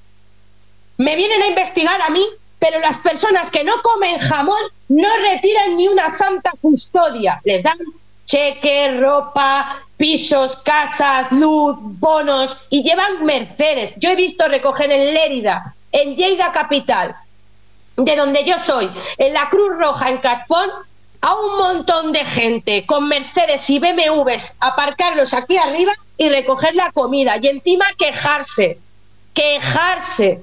[0.97, 2.23] me vienen a investigar a mí,
[2.59, 7.77] pero las personas que no comen jamón no retiran ni una santa custodia, les dan
[8.27, 13.93] cheque, ropa, pisos, casas, luz, bonos y llevan Mercedes.
[13.97, 17.15] Yo he visto recoger en Lérida, en Lleida Capital,
[17.95, 20.69] de donde yo soy, en la Cruz Roja, en Catpón,
[21.21, 26.91] a un montón de gente con Mercedes y BMWs, aparcarlos aquí arriba y recoger la
[26.91, 28.77] comida y encima quejarse,
[29.33, 30.41] quejarse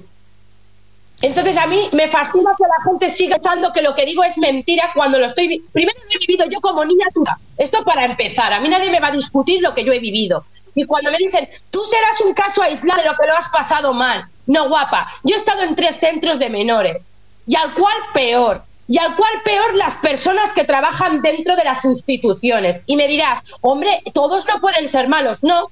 [1.25, 4.37] entonces a mí me fascina que la gente siga pensando que lo que digo es
[4.37, 5.59] mentira cuando lo estoy...
[5.71, 7.37] Primero lo he vivido yo como niña tuya.
[7.57, 8.53] Esto para empezar.
[8.53, 10.45] A mí nadie me va a discutir lo que yo he vivido.
[10.75, 13.93] Y cuando me dicen, tú serás un caso aislado de lo que lo has pasado
[13.93, 14.25] mal.
[14.45, 15.11] No, guapa.
[15.23, 17.07] Yo he estado en tres centros de menores.
[17.47, 18.63] Y al cual peor.
[18.87, 22.81] Y al cual peor las personas que trabajan dentro de las instituciones.
[22.85, 25.41] Y me dirás, hombre, todos no pueden ser malos.
[25.41, 25.69] No.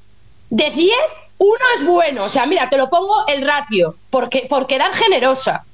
[0.49, 0.95] De 10,
[1.43, 5.65] uno es bueno, o sea, mira, te lo pongo el ratio, porque, por quedar generosa.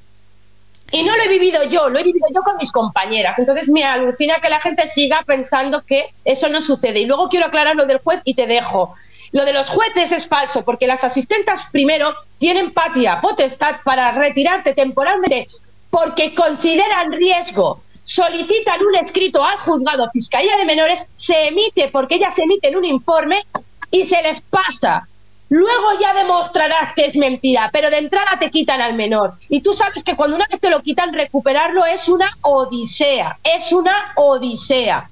[0.92, 3.38] Y no lo he vivido yo, lo he vivido yo con mis compañeras.
[3.38, 7.02] Entonces me alucina que la gente siga pensando que eso no sucede.
[7.02, 8.96] Y luego quiero aclarar lo del juez y te dejo.
[9.32, 14.74] Lo de los jueces es falso, porque las asistentas primero tienen patria, potestad para retirarte
[14.74, 15.48] temporalmente
[15.92, 17.84] porque consideran riesgo.
[18.04, 23.46] Solicitan un escrito al juzgado Fiscalía de Menores, se emite porque ellas emiten un informe
[23.92, 25.08] y se les pasa.
[25.50, 29.34] Luego ya demostrarás que es mentira, pero de entrada te quitan al menor.
[29.50, 33.40] Y tú sabes que cuando una vez te lo quitan, recuperarlo es una odisea.
[33.44, 35.10] Es una odisea.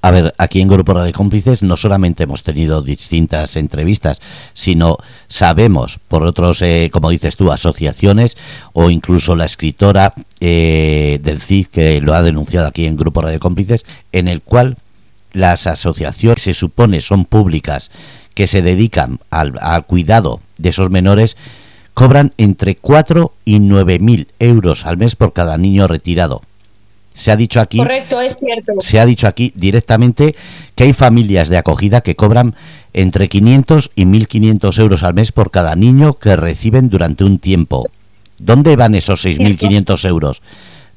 [0.00, 4.20] A ver, aquí en Grupo de Cómplices no solamente hemos tenido distintas entrevistas,
[4.52, 4.98] sino
[5.28, 8.36] sabemos por otros, eh, como dices tú, asociaciones
[8.74, 13.38] o incluso la escritora eh, del CID que lo ha denunciado aquí en Grupo de
[13.38, 14.76] Cómplices, en el cual
[15.32, 17.90] las asociaciones se supone son públicas
[18.34, 19.54] que se dedican al,
[19.86, 21.36] cuidado de esos menores
[21.94, 26.42] cobran entre 4 y 9 mil euros al mes por cada niño retirado.
[27.14, 28.72] Se ha dicho aquí, Correcto, es cierto.
[28.80, 30.34] Se ha dicho aquí directamente
[30.74, 32.56] que hay familias de acogida que cobran
[32.92, 37.88] entre 500 y 1.500 euros al mes por cada niño que reciben durante un tiempo.
[38.38, 40.42] ¿Dónde van esos 6.500 euros?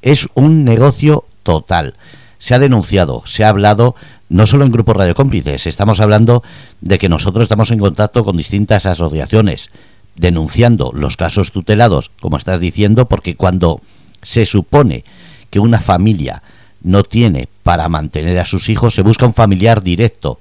[0.02, 1.94] Es un negocio total.
[2.38, 3.94] Se ha denunciado, se ha hablado
[4.28, 6.42] no solo en Grupo Radio Cómplices, estamos hablando
[6.80, 9.70] de que nosotros estamos en contacto con distintas asociaciones
[10.16, 13.80] denunciando los casos tutelados, como estás diciendo, porque cuando
[14.22, 15.04] se supone
[15.50, 16.42] que una familia
[16.82, 20.40] no tiene para mantener a sus hijos, se busca un familiar directo.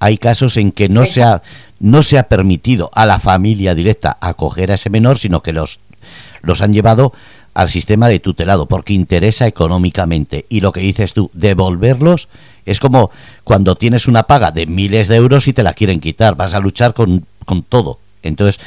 [0.00, 1.42] Hay casos en que no se ha,
[1.80, 5.78] no se ha permitido a la familia directa acoger a ese menor, sino que los,
[6.42, 7.12] los han llevado
[7.54, 10.46] al sistema de tutelado, porque interesa económicamente.
[10.48, 12.28] Y lo que dices tú, devolverlos
[12.66, 13.10] es como
[13.44, 16.60] cuando tienes una paga de miles de euros y te la quieren quitar, vas a
[16.60, 17.98] luchar con, con todo.
[18.22, 18.60] Entonces,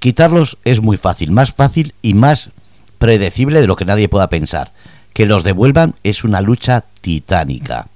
[0.00, 2.50] quitarlos es muy fácil, más fácil y más
[2.98, 4.72] predecible de lo que nadie pueda pensar.
[5.12, 7.88] Que los devuelvan es una lucha titánica.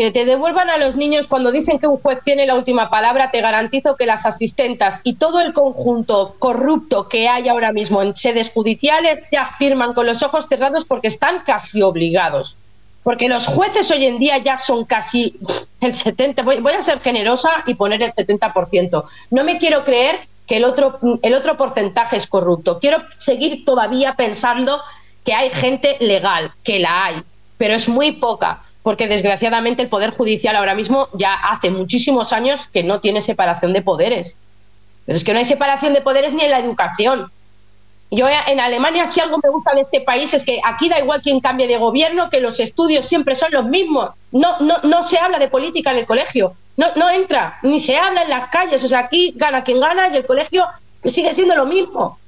[0.00, 3.30] Que te devuelvan a los niños cuando dicen que un juez tiene la última palabra,
[3.30, 8.16] te garantizo que las asistentas y todo el conjunto corrupto que hay ahora mismo en
[8.16, 12.56] sedes judiciales ya firman con los ojos cerrados porque están casi obligados.
[13.02, 15.38] Porque los jueces hoy en día ya son casi
[15.82, 19.04] el 70%, voy, voy a ser generosa y poner el 70%.
[19.30, 22.78] No me quiero creer que el otro, el otro porcentaje es corrupto.
[22.78, 24.80] Quiero seguir todavía pensando
[25.26, 27.22] que hay gente legal, que la hay,
[27.58, 32.66] pero es muy poca, porque desgraciadamente el Poder Judicial ahora mismo ya hace muchísimos años
[32.68, 34.36] que no tiene separación de poderes.
[35.06, 37.30] Pero es que no hay separación de poderes ni en la educación.
[38.10, 41.22] Yo en Alemania, si algo me gusta de este país es que aquí da igual
[41.22, 44.10] quien cambie de gobierno, que los estudios siempre son los mismos.
[44.32, 47.96] No, no, no se habla de política en el colegio, no, no entra, ni se
[47.96, 48.82] habla en las calles.
[48.82, 50.64] O sea, aquí gana quien gana y el colegio
[51.04, 52.18] sigue siendo lo mismo.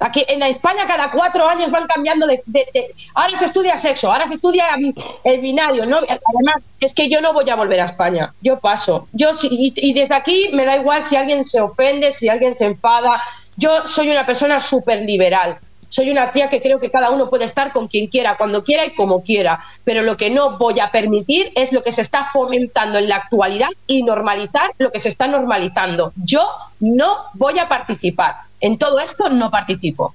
[0.00, 2.42] Aquí en España cada cuatro años van cambiando de,
[3.14, 4.66] ahora se estudia sexo, ahora se estudia
[5.24, 5.96] el binario, ¿no?
[5.96, 9.04] Además, es que yo no voy a volver a España, yo paso.
[9.12, 12.66] Yo y, y desde aquí me da igual si alguien se ofende, si alguien se
[12.66, 13.20] enfada.
[13.56, 15.58] Yo soy una persona súper liberal.
[15.88, 18.84] Soy una tía que creo que cada uno puede estar con quien quiera, cuando quiera
[18.84, 19.64] y como quiera.
[19.84, 23.16] Pero lo que no voy a permitir es lo que se está fomentando en la
[23.16, 26.12] actualidad y normalizar lo que se está normalizando.
[26.16, 26.46] Yo
[26.80, 28.47] no voy a participar.
[28.60, 30.14] En todo esto no participo.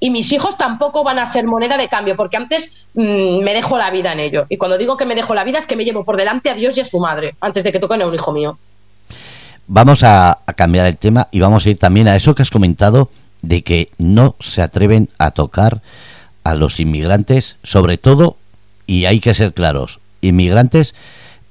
[0.00, 3.76] Y mis hijos tampoco van a ser moneda de cambio, porque antes mm, me dejo
[3.76, 4.46] la vida en ello.
[4.48, 6.54] Y cuando digo que me dejo la vida es que me llevo por delante a
[6.54, 8.58] Dios y a su madre, antes de que toquen a un hijo mío.
[9.66, 13.10] Vamos a cambiar el tema y vamos a ir también a eso que has comentado
[13.42, 15.82] de que no se atreven a tocar
[16.44, 18.36] a los inmigrantes, sobre todo,
[18.86, 20.94] y hay que ser claros, inmigrantes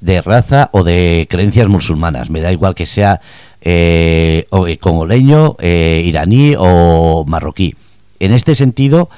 [0.02, 3.22] de raza o de creencias musulmanas, me da igual que sea
[3.62, 7.76] eh, eh congoleño, eh, iraní o marroquí.
[8.20, 9.10] En este sentido,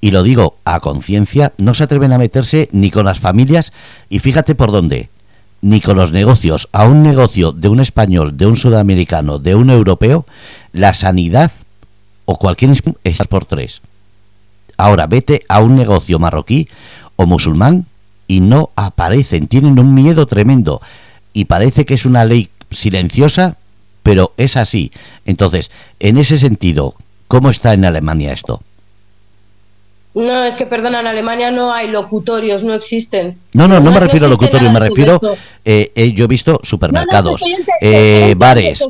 [0.00, 3.72] y lo digo a conciencia, no se atreven a meterse ni con las familias,
[4.08, 5.08] y fíjate por dónde,
[5.60, 6.68] ni con los negocios.
[6.72, 10.26] A un negocio de un español, de un sudamericano, de un europeo,
[10.72, 11.50] la sanidad
[12.26, 12.72] o cualquier
[13.04, 13.80] estás por tres.
[14.76, 16.68] Ahora vete a un negocio marroquí
[17.16, 17.86] o musulmán
[18.26, 20.80] y no aparecen, tienen un miedo tremendo
[21.32, 23.56] y parece que es una ley silenciosa,
[24.04, 24.92] pero es así.
[25.24, 26.94] Entonces, en ese sentido,
[27.26, 28.62] ¿cómo está en Alemania esto?
[30.14, 33.36] No, es que perdona, en Alemania no hay locutorios, no existen.
[33.52, 35.18] No, no, no, me refiero a locutorios, me refiero,
[35.64, 37.42] eh, eh, yo he visto supermercados,
[37.80, 38.86] eh, bares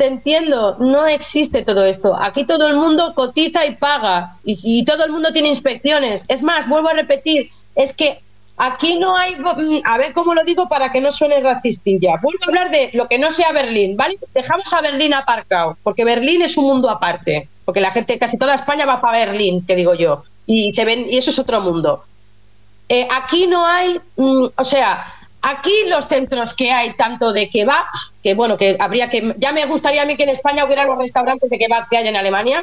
[0.00, 2.16] te entiendo, no existe todo esto.
[2.18, 6.24] Aquí todo el mundo cotiza y paga y, todo el mundo tiene inspecciones.
[6.26, 8.22] Es más, vuelvo a repetir, es que
[8.60, 12.18] aquí no hay, mm, a ver cómo lo digo para que no suene racistilla.
[12.22, 14.18] Vuelvo a hablar de lo que no sea Berlín, ¿vale?
[14.34, 18.54] Dejamos a Berlín aparcado, porque Berlín es un mundo aparte, porque la gente, casi toda
[18.54, 22.04] España va para Berlín, que digo yo, y se ven y eso es otro mundo.
[22.88, 27.86] Eh, aquí no hay, mm, o sea, Aquí los centros que hay, tanto de kebab,
[28.22, 29.34] que bueno, que habría que.
[29.38, 32.08] Ya me gustaría a mí que en España hubiera los restaurantes de kebab que hay
[32.08, 32.62] en Alemania.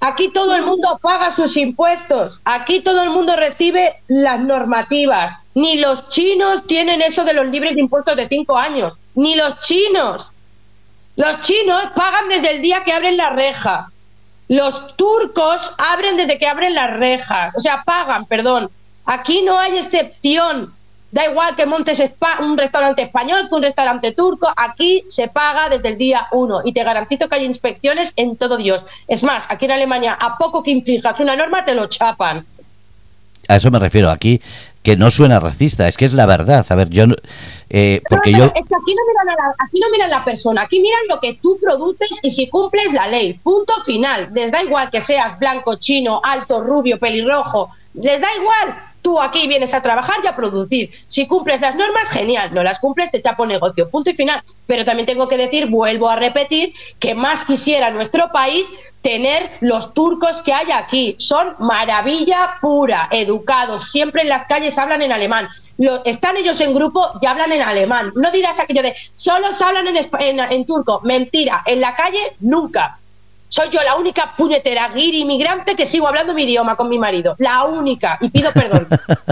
[0.00, 2.40] Aquí todo el mundo paga sus impuestos.
[2.44, 5.32] Aquí todo el mundo recibe las normativas.
[5.54, 8.94] Ni los chinos tienen eso de los libres impuestos de cinco años.
[9.16, 10.30] Ni los chinos.
[11.16, 13.90] Los chinos pagan desde el día que abren la reja.
[14.46, 17.54] Los turcos abren desde que abren las rejas.
[17.56, 18.70] O sea, pagan, perdón.
[19.04, 20.72] Aquí no hay excepción.
[21.10, 22.02] Da igual que montes
[22.40, 26.72] un restaurante español que un restaurante turco, aquí se paga desde el día uno y
[26.72, 28.84] te garantizo que hay inspecciones en todo Dios.
[29.06, 32.44] Es más, aquí en Alemania, a poco que infringas una norma, te lo chapan.
[33.48, 34.42] A eso me refiero, aquí
[34.82, 36.64] que no suena racista, es que es la verdad.
[36.68, 37.04] A ver, yo.
[37.68, 38.44] Eh, porque yo...
[38.44, 41.20] Es que aquí no, miran a la, aquí no miran la persona, aquí miran lo
[41.20, 43.34] que tú produces y si cumples la ley.
[43.34, 44.30] Punto final.
[44.32, 47.70] Les da igual que seas blanco, chino, alto, rubio, pelirrojo.
[47.94, 50.90] Les da igual Tú aquí vienes a trabajar y a producir.
[51.06, 52.52] Si cumples las normas, genial.
[52.52, 53.88] No las cumples, te chapo negocio.
[53.88, 54.42] Punto y final.
[54.66, 58.66] Pero también tengo que decir, vuelvo a repetir, que más quisiera nuestro país
[59.00, 61.16] tener los turcos que hay aquí.
[61.18, 63.90] Son maravilla pura, educados.
[63.90, 65.48] Siempre en las calles hablan en alemán.
[66.04, 68.12] están ellos en grupo y hablan en alemán.
[68.14, 71.00] No dirás aquello de solo se hablan en, en turco.
[71.02, 71.62] Mentira.
[71.64, 72.97] En la calle, nunca
[73.48, 77.34] soy yo la única puñetera guiri inmigrante que sigo hablando mi idioma con mi marido.
[77.38, 78.18] La única.
[78.20, 78.86] Y pido perdón.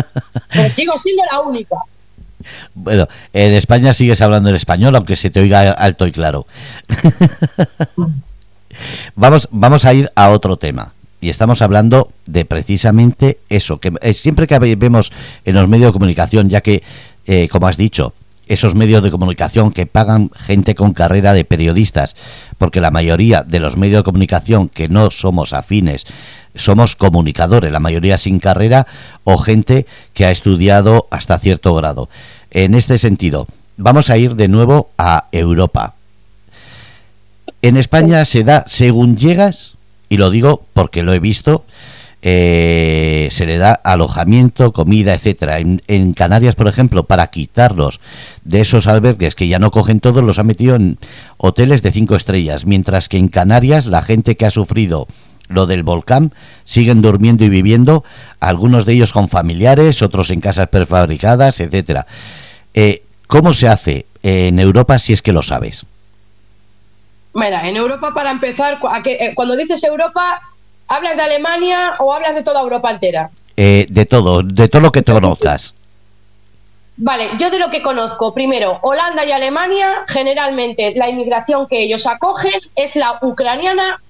[0.52, 1.76] Pero sigo siendo la única.
[2.74, 6.46] Bueno, en España sigues hablando en español, aunque se te oiga alto y claro.
[9.14, 10.92] vamos, vamos a ir a otro tema.
[11.20, 15.12] Y estamos hablando de precisamente eso, que eh, siempre que vemos
[15.44, 16.82] en los medios de comunicación, ya que,
[17.26, 18.12] eh, como has dicho,
[18.46, 22.16] esos medios de comunicación que pagan gente con carrera de periodistas,
[22.58, 26.06] porque la mayoría de los medios de comunicación que no somos afines,
[26.54, 28.86] somos comunicadores, la mayoría sin carrera
[29.24, 32.08] o gente que ha estudiado hasta cierto grado.
[32.50, 35.94] En este sentido, vamos a ir de nuevo a Europa.
[37.62, 39.74] En España se da según llegas,
[40.08, 41.64] y lo digo porque lo he visto,
[42.28, 45.60] eh, se le da alojamiento, comida, etcétera.
[45.60, 48.00] En, Canarias, por ejemplo, para quitarlos
[48.42, 50.98] de esos albergues que ya no cogen todos, los ha metido en
[51.36, 55.06] hoteles de cinco estrellas, mientras que en Canarias la gente que ha sufrido
[55.46, 56.34] lo del volcán
[56.64, 58.02] siguen durmiendo y viviendo,
[58.40, 62.08] algunos de ellos con familiares, otros en casas prefabricadas, etcétera.
[62.74, 65.86] Eh, ¿Cómo se hace en Europa si es que lo sabes?
[67.34, 70.40] Mira, en Europa para empezar, eh, cuando dices Europa
[70.88, 73.30] ¿Hablas de Alemania o hablas de toda Europa entera?
[73.56, 75.74] Eh, de todo, de todo lo que te conozcas.
[76.98, 82.06] Vale, yo de lo que conozco, primero, Holanda y Alemania, generalmente la inmigración que ellos
[82.06, 84.00] acogen es la ucraniana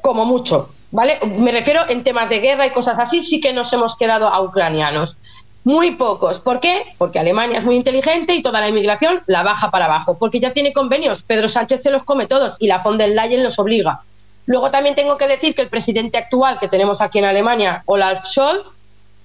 [0.00, 1.20] como mucho, ¿vale?
[1.24, 4.42] Me refiero en temas de guerra y cosas así, sí que nos hemos quedado a
[4.42, 5.16] ucranianos.
[5.62, 6.40] Muy pocos.
[6.40, 6.84] ¿Por qué?
[6.96, 10.52] Porque Alemania es muy inteligente y toda la inmigración la baja para abajo, porque ya
[10.52, 11.22] tiene convenios.
[11.22, 14.00] Pedro Sánchez se los come todos y la von der Leyen los obliga.
[14.50, 18.26] Luego también tengo que decir que el presidente actual que tenemos aquí en Alemania, Olaf
[18.26, 18.66] Scholz,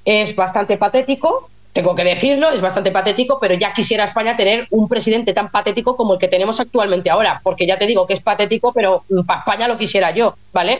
[0.06, 4.88] es bastante patético, tengo que decirlo, es bastante patético, pero ya quisiera España tener un
[4.88, 8.20] presidente tan patético como el que tenemos actualmente ahora, porque ya te digo que es
[8.20, 10.80] patético, pero para España lo quisiera yo, ¿vale?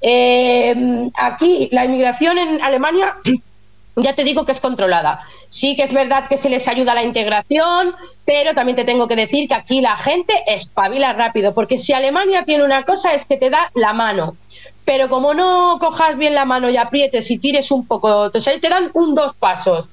[0.00, 3.18] Eh, aquí la inmigración en Alemania
[3.96, 5.20] ya te digo que es controlada.
[5.48, 9.08] Sí que es verdad que se les ayuda a la integración, pero también te tengo
[9.08, 13.24] que decir que aquí la gente espabila rápido, porque si Alemania tiene una cosa es
[13.24, 14.36] que te da la mano.
[14.84, 18.60] Pero como no cojas bien la mano y aprietes y tires un poco, entonces ahí
[18.60, 19.88] te dan un dos pasos,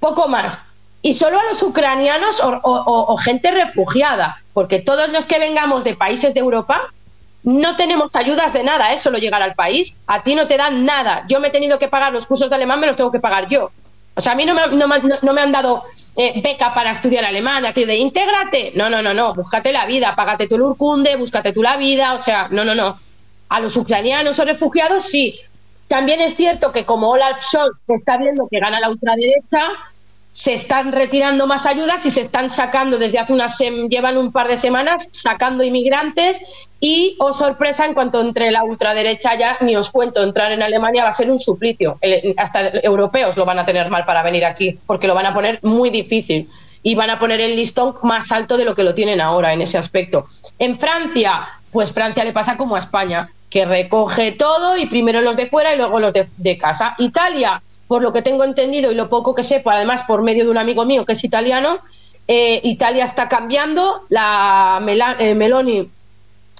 [0.00, 0.60] poco más.
[1.02, 5.94] Y solo a los ucranianos o, o gente refugiada, porque todos los que vengamos de
[5.94, 6.92] países de Europa
[7.42, 8.98] no tenemos ayudas de nada, ¿eh?
[8.98, 9.94] solo llegar al país.
[10.06, 11.24] A ti no te dan nada.
[11.28, 13.48] Yo me he tenido que pagar los cursos de alemán, me los tengo que pagar
[13.48, 13.70] yo.
[14.14, 14.66] O sea, a mí no me,
[15.22, 15.84] no, me han dado
[16.16, 18.72] eh, beca para estudiar alemán, aquello de intégrate.
[18.74, 19.32] No, no, no, no.
[19.34, 22.14] Búscate la vida, págate tu Urkunde, búscate tú la vida.
[22.14, 22.98] O sea, no, no, no.
[23.48, 25.38] A los ucranianos o refugiados sí.
[25.86, 29.68] También es cierto que como Olaf Scholz está viendo que gana la ultraderecha,
[30.32, 33.58] se están retirando más ayudas y se están sacando desde hace unas
[33.88, 36.40] llevan un par de semanas sacando inmigrantes
[36.80, 41.02] y oh sorpresa en cuanto entre la ultraderecha ya ni os cuento entrar en Alemania
[41.02, 41.98] va a ser un suplicio.
[42.36, 45.58] Hasta europeos lo van a tener mal para venir aquí porque lo van a poner
[45.62, 46.48] muy difícil
[46.82, 49.62] y van a poner el listón más alto de lo que lo tienen ahora en
[49.62, 50.26] ese aspecto.
[50.58, 55.36] En Francia pues Francia le pasa como a España que recoge todo y primero los
[55.36, 56.94] de fuera y luego los de, de casa.
[56.98, 60.50] Italia por lo que tengo entendido y lo poco que sepa, además por medio de
[60.50, 61.80] un amigo mío que es italiano,
[62.28, 64.78] eh, Italia está cambiando, la
[65.18, 65.88] eh, Meloni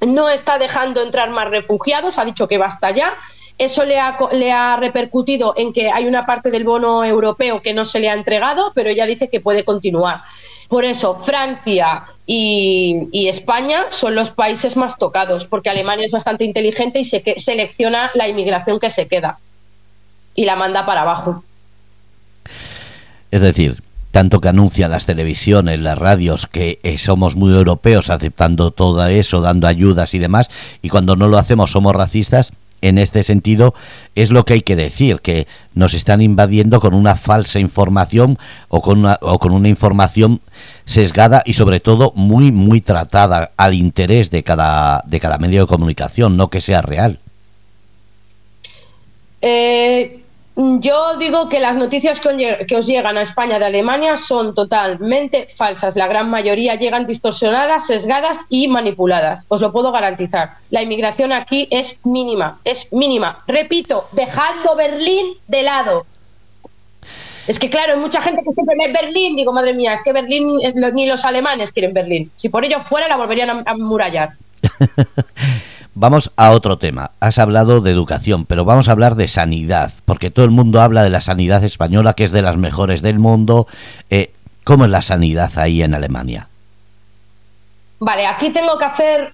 [0.06, 3.14] no está dejando entrar más refugiados, ha dicho que basta ya.
[3.58, 7.74] Eso le ha, le ha repercutido en que hay una parte del bono europeo que
[7.74, 10.22] no se le ha entregado, pero ella dice que puede continuar.
[10.68, 16.44] Por eso, Francia y, y, España son los países más tocados, porque Alemania es bastante
[16.44, 19.38] inteligente y se selecciona la inmigración que se queda
[20.38, 21.42] y la manda para abajo.
[23.32, 23.82] Es decir,
[24.12, 29.40] tanto que anuncian las televisiones, las radios, que eh, somos muy europeos aceptando todo eso,
[29.40, 30.48] dando ayudas y demás,
[30.80, 33.74] y cuando no lo hacemos somos racistas, en este sentido
[34.14, 38.80] es lo que hay que decir, que nos están invadiendo con una falsa información o
[38.80, 40.40] con una, o con una información
[40.84, 45.66] sesgada y sobre todo muy, muy tratada al interés de cada, de cada medio de
[45.66, 47.18] comunicación, no que sea real.
[49.40, 50.22] Eh,
[50.58, 55.94] yo digo que las noticias que os llegan a España de Alemania son totalmente falsas.
[55.94, 59.44] La gran mayoría llegan distorsionadas, sesgadas y manipuladas.
[59.46, 60.54] Os lo puedo garantizar.
[60.70, 63.38] La inmigración aquí es mínima, es mínima.
[63.46, 66.06] Repito, dejando Berlín de lado.
[67.46, 69.36] Es que claro, hay mucha gente que siempre ve Berlín.
[69.36, 70.58] Digo, madre mía, es que Berlín,
[70.92, 72.32] ni los alemanes quieren Berlín.
[72.36, 74.30] Si por ello fuera, la volverían a murallar.
[76.00, 77.10] Vamos a otro tema.
[77.18, 81.02] Has hablado de educación, pero vamos a hablar de sanidad, porque todo el mundo habla
[81.02, 83.66] de la sanidad española, que es de las mejores del mundo.
[84.08, 84.30] Eh,
[84.62, 86.46] ¿Cómo es la sanidad ahí en Alemania?
[87.98, 89.32] Vale, aquí tengo que hacer.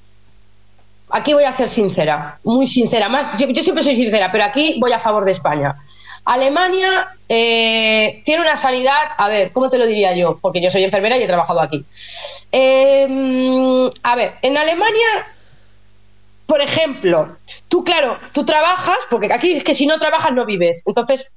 [1.11, 3.11] Aquí voy a ser sincera, muy sincera.
[3.11, 5.77] Más, yo, siempre soy sincera, pero aquí voy a favor de España.
[6.25, 10.39] Alemania eh, tiene una sanidad, a ver, ¿cómo te lo diría yo?
[10.41, 11.85] Porque yo soy enfermera y he trabajado aquí.
[12.51, 15.27] Eh, a ver, en Alemania
[16.47, 17.37] por ejemplo,
[17.69, 20.83] tú, claro, tú trabajas, porque aquí es que si no trabajas no vives.
[20.87, 21.33] Entonces,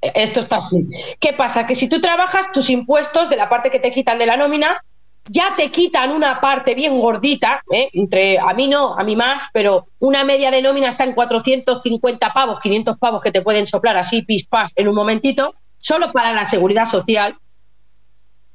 [0.00, 0.86] e, esto está así.
[1.20, 1.66] ¿Qué pasa?
[1.66, 4.82] Que si tú trabajas, tus impuestos de la parte que te quitan de la nómina,
[5.30, 7.90] ya te quitan una parte bien gordita, ¿eh?
[7.92, 12.32] entre a mí no, a mí más, pero una media de nómina está en 450
[12.32, 16.32] pavos, 500 pavos que te pueden soplar así, pis, pas, en un momentito, solo para
[16.32, 17.36] la seguridad social.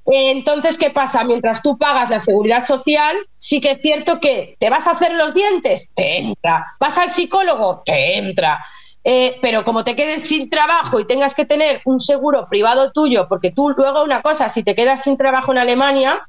[0.05, 1.23] Entonces, ¿qué pasa?
[1.23, 5.13] Mientras tú pagas la seguridad social, sí que es cierto que te vas a hacer
[5.13, 6.75] los dientes, te entra.
[6.79, 8.63] Vas al psicólogo, te entra.
[9.05, 13.27] Eh, pero como te quedes sin trabajo y tengas que tener un seguro privado tuyo,
[13.27, 16.25] porque tú luego una cosa, si te quedas sin trabajo en Alemania,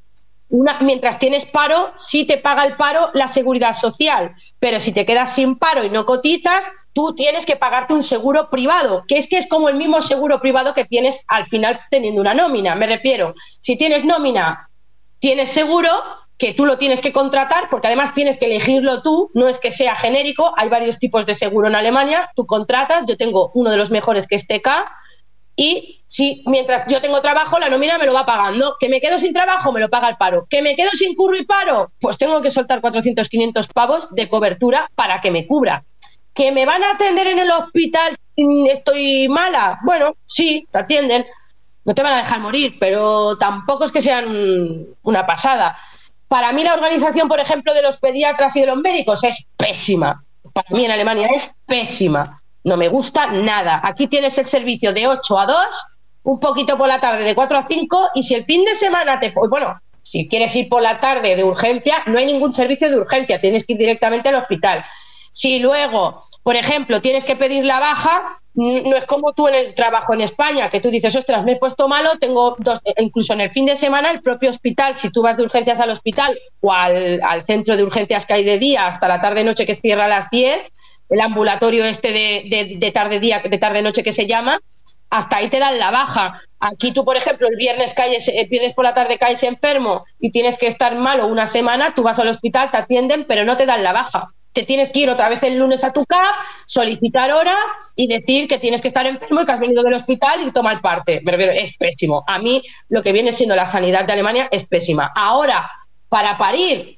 [0.81, 5.33] mientras tienes paro, sí te paga el paro la seguridad social, pero si te quedas
[5.33, 6.65] sin paro y no cotizas,
[6.95, 10.39] tú tienes que pagarte un seguro privado, que es que es como el mismo seguro
[10.39, 12.73] privado que tienes al final teniendo una nómina.
[12.73, 14.69] Me refiero, si tienes nómina,
[15.19, 15.89] tienes seguro
[16.37, 19.71] que tú lo tienes que contratar, porque además tienes que elegirlo tú, no es que
[19.71, 23.77] sea genérico, hay varios tipos de seguro en Alemania, tú contratas, yo tengo uno de
[23.77, 24.69] los mejores que es TK,
[25.57, 28.75] y si mientras yo tengo trabajo, la nómina me lo va pagando.
[28.79, 30.45] Que me quedo sin trabajo, me lo paga el paro.
[30.49, 34.27] Que me quedo sin curro y paro, pues tengo que soltar 400, 500 pavos de
[34.27, 35.83] cobertura para que me cubra.
[36.35, 39.79] Que me van a atender en el hospital si estoy mala.
[39.83, 41.25] Bueno, sí, te atienden.
[41.85, 45.77] No te van a dejar morir, pero tampoco es que sean una pasada.
[46.27, 50.23] Para mí la organización, por ejemplo, de los pediatras y de los médicos es pésima.
[50.53, 52.41] Para mí en Alemania es pésima.
[52.63, 53.79] No me gusta nada.
[53.83, 55.57] Aquí tienes el servicio de 8 a 2,
[56.23, 59.19] un poquito por la tarde de 4 a 5 y si el fin de semana
[59.19, 59.33] te...
[59.49, 63.39] Bueno, si quieres ir por la tarde de urgencia, no hay ningún servicio de urgencia,
[63.39, 64.83] tienes que ir directamente al hospital.
[65.35, 69.75] Si luego, por ejemplo, tienes que pedir la baja, no es como tú en el
[69.75, 73.33] trabajo en España, que tú dices, ostras, me he puesto malo, tengo dos, e incluso
[73.33, 76.39] en el fin de semana, el propio hospital, si tú vas de urgencias al hospital
[76.61, 80.07] o al, centro de urgencias que hay de día hasta la tarde-noche que cierra a
[80.07, 80.71] las 10,
[81.09, 84.61] el ambulatorio este de, de, tarde día, de tarde noche que se llama,
[85.09, 86.41] hasta ahí te dan la baja.
[86.61, 90.31] Aquí tú, por ejemplo, el viernes caes, el viernes por la tarde caes enfermo y
[90.31, 93.65] tienes que estar malo una semana, tú vas al hospital, te atienden, pero no te
[93.65, 94.31] dan la baja.
[94.55, 96.33] Te tienes que ir otra vez el lunes a tu CAP,
[96.65, 97.57] solicitar hora
[97.93, 100.79] y decir que tienes que estar enfermo y que has venido del hospital y tomar
[100.79, 101.21] parte.
[101.53, 102.23] es pésimo.
[102.25, 105.11] A mí lo que viene siendo la sanidad de Alemania es pésima.
[105.13, 105.69] Ahora,
[106.07, 106.97] para parir,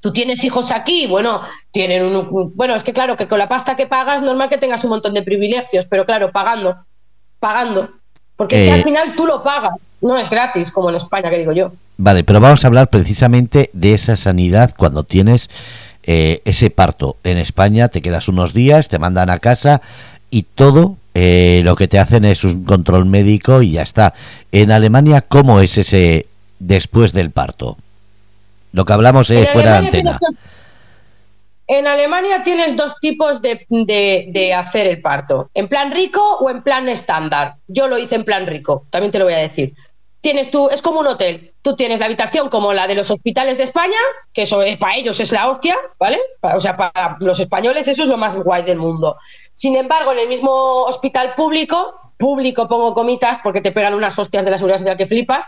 [0.00, 3.76] tú tienes hijos aquí, bueno, tienen un, bueno, es que claro, que con la pasta
[3.76, 6.76] que pagas, normal que tengas un montón de privilegios, pero claro, pagando,
[7.38, 7.90] pagando,
[8.34, 11.52] porque al eh, final tú lo pagas, no es gratis, como en España, que digo
[11.52, 11.70] yo.
[11.96, 15.48] Vale, pero vamos a hablar precisamente de esa sanidad cuando tienes
[16.04, 17.16] eh, ese parto.
[17.24, 19.82] En España te quedas unos días, te mandan a casa
[20.30, 24.14] y todo eh, lo que te hacen es un control médico y ya está.
[24.50, 26.26] En Alemania, ¿cómo es ese
[26.58, 27.76] después del parto?
[28.72, 30.18] Lo que hablamos es fuera de antena.
[31.66, 36.62] En Alemania tienes dos tipos de, de, hacer el parto, en plan rico o en
[36.62, 37.54] plan estándar.
[37.68, 39.74] Yo lo hice en plan rico, también te lo voy a decir.
[40.22, 41.52] Tienes tú, es como un hotel.
[41.62, 43.98] Tú tienes la habitación como la de los hospitales de España,
[44.32, 46.20] que eso es, para ellos es la hostia, ¿vale?
[46.40, 49.16] O sea, para los españoles eso es lo más guay del mundo.
[49.54, 54.44] Sin embargo, en el mismo hospital público, público pongo comitas porque te pegan unas hostias
[54.44, 55.44] de la seguridad social que flipas,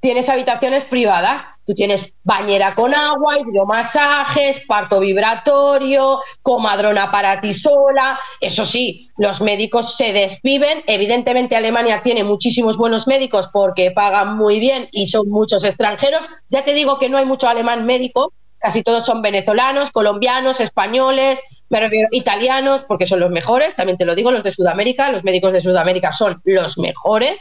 [0.00, 1.42] tienes habitaciones privadas.
[1.66, 8.18] Tú tienes bañera con agua, hidromasajes, parto vibratorio, comadrona para ti sola.
[8.40, 10.82] Eso sí, los médicos se desviven.
[10.86, 16.28] Evidentemente, Alemania tiene muchísimos buenos médicos porque pagan muy bien y son muchos extranjeros.
[16.48, 18.32] Ya te digo que no hay mucho alemán médico.
[18.60, 21.40] Casi todos son venezolanos, colombianos, españoles,
[22.10, 23.76] italianos, porque son los mejores.
[23.76, 27.40] También te lo digo, los de Sudamérica, los médicos de Sudamérica son los mejores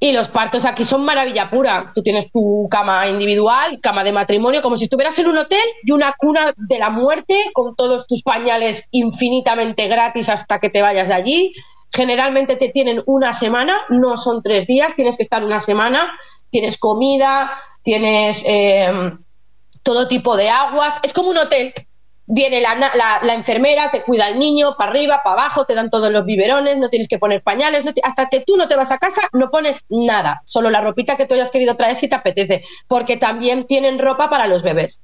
[0.00, 1.92] y los partos aquí son maravilla pura.
[1.94, 5.90] Tú tienes tu cama individual, cama de matrimonio, como si estuvieras en un hotel y
[5.90, 11.08] una cuna de la muerte con todos tus pañales infinitamente gratis hasta que te vayas
[11.08, 11.52] de allí.
[11.92, 16.12] Generalmente te tienen una semana, no son tres días, tienes que estar una semana.
[16.50, 18.90] Tienes comida, tienes eh,
[19.82, 20.98] todo tipo de aguas.
[21.02, 21.74] Es como un hotel,
[22.28, 22.74] viene la,
[23.22, 26.76] la, enfermera, te cuida al niño, para arriba, para abajo, te dan todos los biberones,
[26.76, 29.84] no tienes que poner pañales, hasta que tú no te vas a casa no pones
[29.88, 33.98] nada, solo la ropita que tú hayas querido traer si te apetece, porque también tienen
[33.98, 35.00] ropa para los bebés.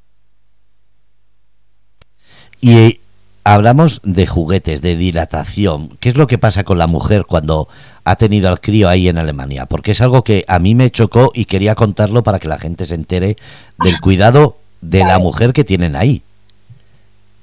[2.61, 3.01] Y eh,
[3.43, 5.97] hablamos de juguetes, de dilatación.
[6.01, 7.69] ¿Qué es lo que pasa con la mujer cuando
[8.05, 9.65] ha tenido al crío ahí en Alemania?
[9.65, 12.85] Porque es algo que a mí me chocó y quería contarlo para que la gente
[12.85, 13.37] se entere
[13.79, 16.23] del cuidado de la mujer que tienen ahí.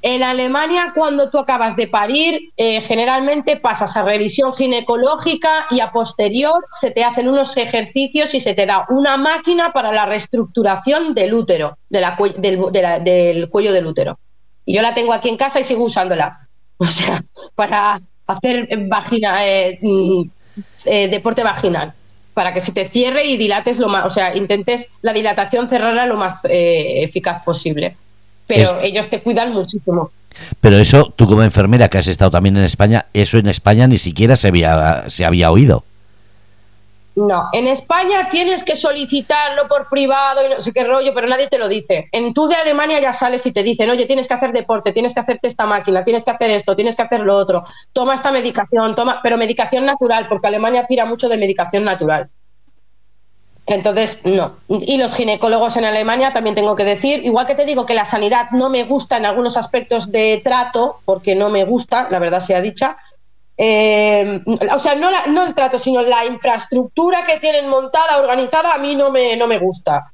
[0.03, 5.91] En Alemania, cuando tú acabas de parir, eh, generalmente pasas a revisión ginecológica y a
[5.91, 11.13] posterior se te hacen unos ejercicios y se te da una máquina para la reestructuración
[11.13, 14.17] del útero, de la, del, cuello del útero.
[14.65, 16.37] Y yo la tengo aquí en casa y sigo usándola.
[16.83, 17.21] O sea,
[17.53, 20.23] para hacer vagina, eh, mm,
[20.85, 21.93] eh, deporte vaginal
[22.33, 26.07] para que se te cierre y dilates lo más, o sea, intentes la dilatación cerrarla
[26.07, 27.97] lo más eficaz posible
[28.55, 30.11] pero ellos te cuidan muchísimo.
[30.59, 33.97] Pero eso, tú como enfermera que has estado también en España, eso en España ni
[33.97, 35.83] siquiera se había, se había oído.
[37.13, 41.47] No, en España tienes que solicitarlo por privado y no sé qué rollo, pero nadie
[41.47, 42.07] te lo dice.
[42.13, 45.13] En tú de Alemania ya sales y te dicen, oye, tienes que hacer deporte, tienes
[45.13, 48.31] que hacerte esta máquina, tienes que hacer esto, tienes que hacer lo otro, toma esta
[48.31, 52.29] medicación, toma, pero medicación natural, porque Alemania tira mucho de medicación natural.
[53.65, 54.57] Entonces, no.
[54.67, 58.05] Y los ginecólogos en Alemania, también tengo que decir, igual que te digo que la
[58.05, 62.39] sanidad no me gusta en algunos aspectos de trato, porque no me gusta, la verdad
[62.39, 62.97] sea dicha,
[63.57, 64.41] eh,
[64.73, 68.95] o sea, no, no el trato, sino la infraestructura que tienen montada, organizada, a mí
[68.95, 70.11] no me, no me gusta.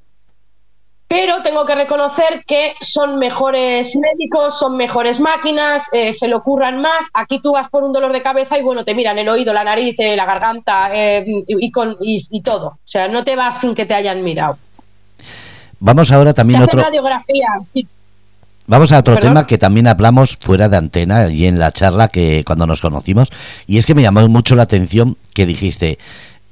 [1.08, 6.82] Pero tengo que reconocer que son mejores médicos, son mejores máquinas, eh, se le ocurran
[6.82, 7.06] más.
[7.14, 9.64] Aquí tú vas por un dolor de cabeza y bueno, te miran el oído, la
[9.64, 12.68] nariz, eh, la garganta eh, y, con, y, todo.
[12.68, 14.58] O sea, no te vas sin que te hayan mirado.
[15.80, 16.82] Vamos ahora también a otro.
[16.82, 17.88] Radiografía, sí.
[18.66, 22.44] Vamos a otro tema que también hablamos fuera de antena y en la charla que
[22.46, 23.30] cuando nos conocimos
[23.66, 26.00] y es que me llamó mucho la atención que dijiste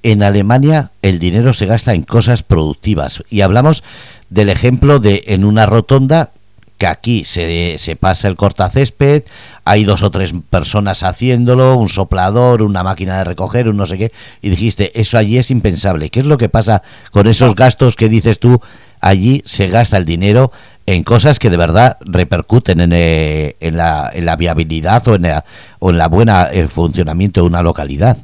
[0.05, 3.83] en Alemania el dinero se gasta en cosas productivas y hablamos
[4.29, 6.29] del ejemplo de en una rotonda
[6.77, 9.23] que aquí se, se pasa el cortacésped,
[9.63, 13.97] hay dos o tres personas haciéndolo, un soplador, una máquina de recoger, un no sé
[13.97, 14.11] qué,
[14.43, 16.09] y dijiste, eso allí es impensable.
[16.09, 18.61] ¿Qué es lo que pasa con esos gastos que dices tú?
[18.99, 20.51] Allí se gasta el dinero
[20.85, 25.23] en cosas que de verdad repercuten en, eh, en, la, en la, viabilidad o en
[25.23, 25.45] la,
[25.79, 28.17] o en la buena el funcionamiento de una localidad.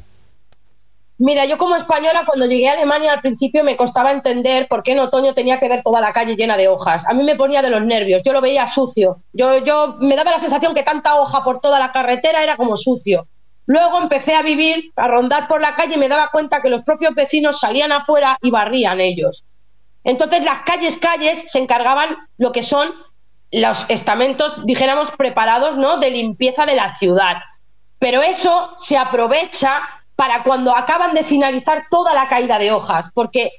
[1.24, 4.90] Mira, yo como española cuando llegué a Alemania al principio me costaba entender por qué
[4.90, 7.04] en otoño tenía que ver toda la calle llena de hojas.
[7.06, 9.22] A mí me ponía de los nervios, yo lo veía sucio.
[9.32, 12.76] Yo, yo me daba la sensación que tanta hoja por toda la carretera era como
[12.76, 13.28] sucio.
[13.66, 16.82] Luego empecé a vivir, a rondar por la calle y me daba cuenta que los
[16.82, 19.44] propios vecinos salían afuera y barrían ellos.
[20.02, 22.92] Entonces las calles, calles se encargaban lo que son
[23.52, 25.98] los estamentos, dijéramos, preparados, ¿no?
[25.98, 27.36] De limpieza de la ciudad.
[28.00, 33.50] Pero eso se aprovecha para cuando acaban de finalizar toda la caída de hojas, porque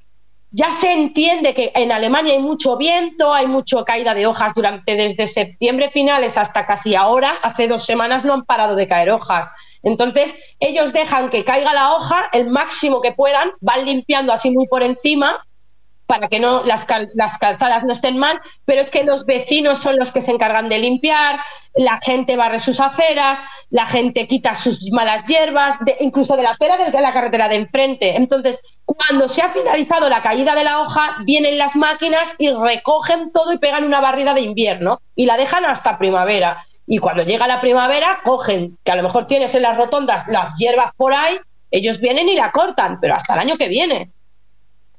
[0.50, 4.96] ya se entiende que en Alemania hay mucho viento, hay mucha caída de hojas durante
[4.96, 9.46] desde septiembre finales hasta casi ahora, hace dos semanas no han parado de caer hojas.
[9.82, 14.66] Entonces, ellos dejan que caiga la hoja el máximo que puedan, van limpiando así muy
[14.68, 15.44] por encima
[16.06, 19.98] para que no las, las, calzadas no estén mal, pero es que los vecinos son
[19.98, 21.40] los que se encargan de limpiar,
[21.76, 23.40] la gente barre sus aceras,
[23.70, 28.16] la gente quita sus malas hierbas, incluso de la acera de la carretera de enfrente.
[28.16, 33.32] Entonces, cuando se ha finalizado la caída de la hoja, vienen las máquinas y recogen
[33.32, 36.66] todo y pegan una barrida de invierno y la dejan hasta primavera.
[36.86, 40.58] Y cuando llega la primavera, cogen, que a lo mejor tienes en las rotondas las
[40.58, 41.40] hierbas por ahí,
[41.72, 44.12] ellos vienen y la cortan, pero hasta el año que viene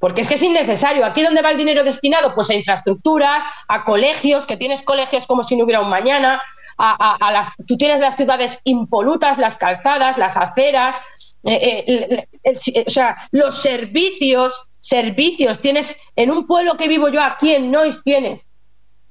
[0.04, 1.06] porque es que es innecesario.
[1.06, 2.34] ¿Aquí dónde va el dinero destinado?
[2.34, 6.42] Pues a infraestructuras, a colegios, que tienes colegios como si no hubiera un mañana,
[6.76, 11.00] a, las, tú tienes las ciudades impolutas, las calzadas, las aceras,
[11.44, 17.54] eh, eh, o sea, los servicios, servicios, tienes, en un pueblo que vivo yo aquí
[17.54, 18.44] en Nois tienes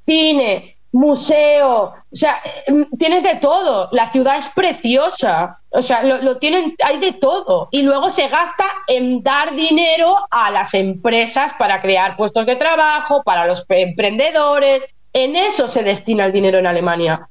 [0.05, 3.89] cine, museo, o sea, em, tienes de todo.
[3.91, 7.67] La ciudad es preciosa, o sea, lo, tienen, hay de todo.
[7.71, 13.23] Y luego se gasta en dar dinero a las empresas para crear puestos de trabajo,
[13.23, 14.85] para los emprendedores.
[15.11, 17.27] En eso se destina el dinero en Alemania.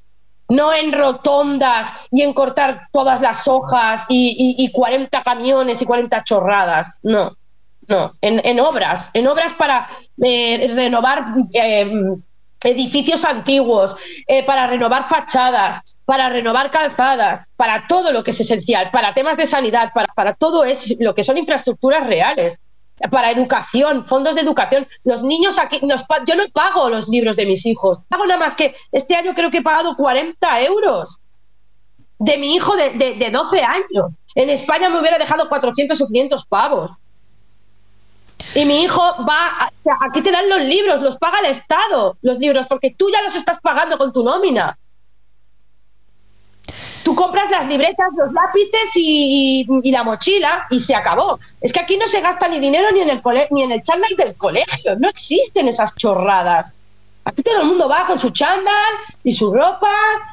[0.48, 6.24] No en rotondas y en cortar todas las hojas y, y, 40 camiones y 40
[6.24, 6.88] chorradas.
[7.02, 7.30] No,
[7.86, 9.88] no, en, obras, en obras para
[10.20, 11.90] eh, renovar eh,
[12.64, 13.96] edificios antiguos,
[14.26, 19.36] eh, para renovar fachadas, para renovar calzadas, para todo lo que es esencial, para temas
[19.36, 22.58] de sanidad, para, para todo es lo que son infraestructuras reales,
[23.10, 24.86] para educación, fondos de educación.
[25.04, 28.74] Los niños aquí, yo no pago los libros de mis hijos, pago nada más que
[28.92, 31.18] este año creo que he pagado 40 euros
[32.18, 34.12] de mi hijo de, de, de 12 años.
[34.34, 36.90] En España me hubiera dejado 400 o 500 pavos.
[38.54, 39.70] Y mi hijo va,
[40.00, 43.34] aquí te dan los libros, los paga el Estado, los libros, porque tú ya los
[43.34, 44.78] estás pagando con tu nómina.
[47.02, 51.40] Tú compras las libretas, los lápices y, la mochila y se acabó.
[51.60, 54.14] Es que aquí no se gasta ni dinero ni en el ni en el chándal
[54.16, 54.96] del colegio.
[54.98, 56.72] No existen esas chorradas.
[57.24, 59.92] Aquí todo el mundo va con su chándal y su ropa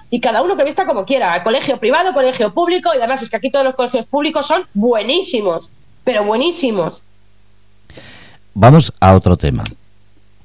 [0.10, 1.44] y cada uno que vista como quiera.
[1.44, 5.70] Colegio privado, colegio público y además es que aquí todos los colegios públicos son buenísimos,
[6.04, 7.02] pero buenísimos.
[8.54, 9.64] Vamos a otro tema.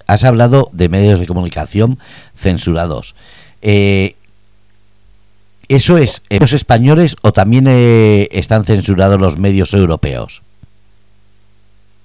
[0.06, 1.98] Has hablado de medios de comunicación
[2.34, 3.14] censurados.
[3.62, 4.16] Eh,
[5.68, 10.42] ¿Eso es en los españoles o también eh, están censurados los medios europeos?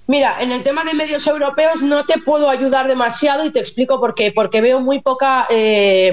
[0.06, 4.00] Mira, en el tema de medios europeos no te puedo ayudar demasiado y te explico
[4.00, 4.32] por qué.
[4.32, 6.12] Porque veo muy poca eh,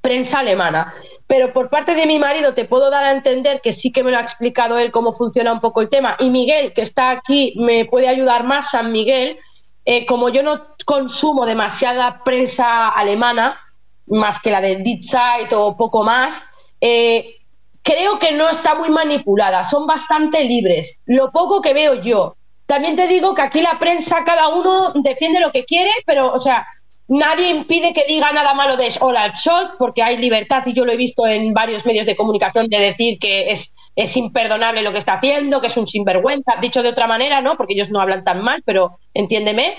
[0.00, 0.92] prensa alemana.
[1.26, 4.10] Pero por parte de mi marido te puedo dar a entender que sí que me
[4.10, 6.16] lo ha explicado él cómo funciona un poco el tema.
[6.18, 9.38] Y Miguel, que está aquí, me puede ayudar más, San Miguel.
[9.86, 13.58] Eh, como yo no consumo demasiada prensa alemana,
[14.06, 16.44] más que la de Die Zeit o poco más,
[16.80, 17.36] eh,
[17.82, 22.36] creo que no está muy manipulada, son bastante libres, lo poco que veo yo.
[22.66, 26.38] También te digo que aquí la prensa, cada uno defiende lo que quiere, pero, o
[26.38, 26.66] sea,
[27.06, 30.92] Nadie impide que diga nada malo de Olaf Scholz, porque hay libertad, y yo lo
[30.92, 34.98] he visto en varios medios de comunicación, de decir que es, es imperdonable lo que
[34.98, 37.56] está haciendo, que es un sinvergüenza, dicho de otra manera, ¿no?
[37.56, 39.76] Porque ellos no hablan tan mal, pero entiéndeme.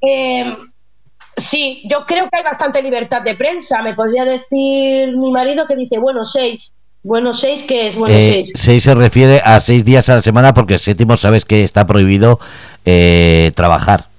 [0.00, 0.56] Eh,
[1.36, 3.82] Sí, yo creo que hay bastante libertad de prensa.
[3.82, 6.72] Me podría decir mi marido que dice, bueno, seis.
[7.02, 7.96] Bueno, seis, ¿qué es?
[7.96, 8.52] Bueno, eh, seis.
[8.54, 11.86] Seis se refiere a seis días a la semana porque el séptimo sabes que está
[11.86, 12.38] prohibido
[12.84, 14.09] eh, trabajar.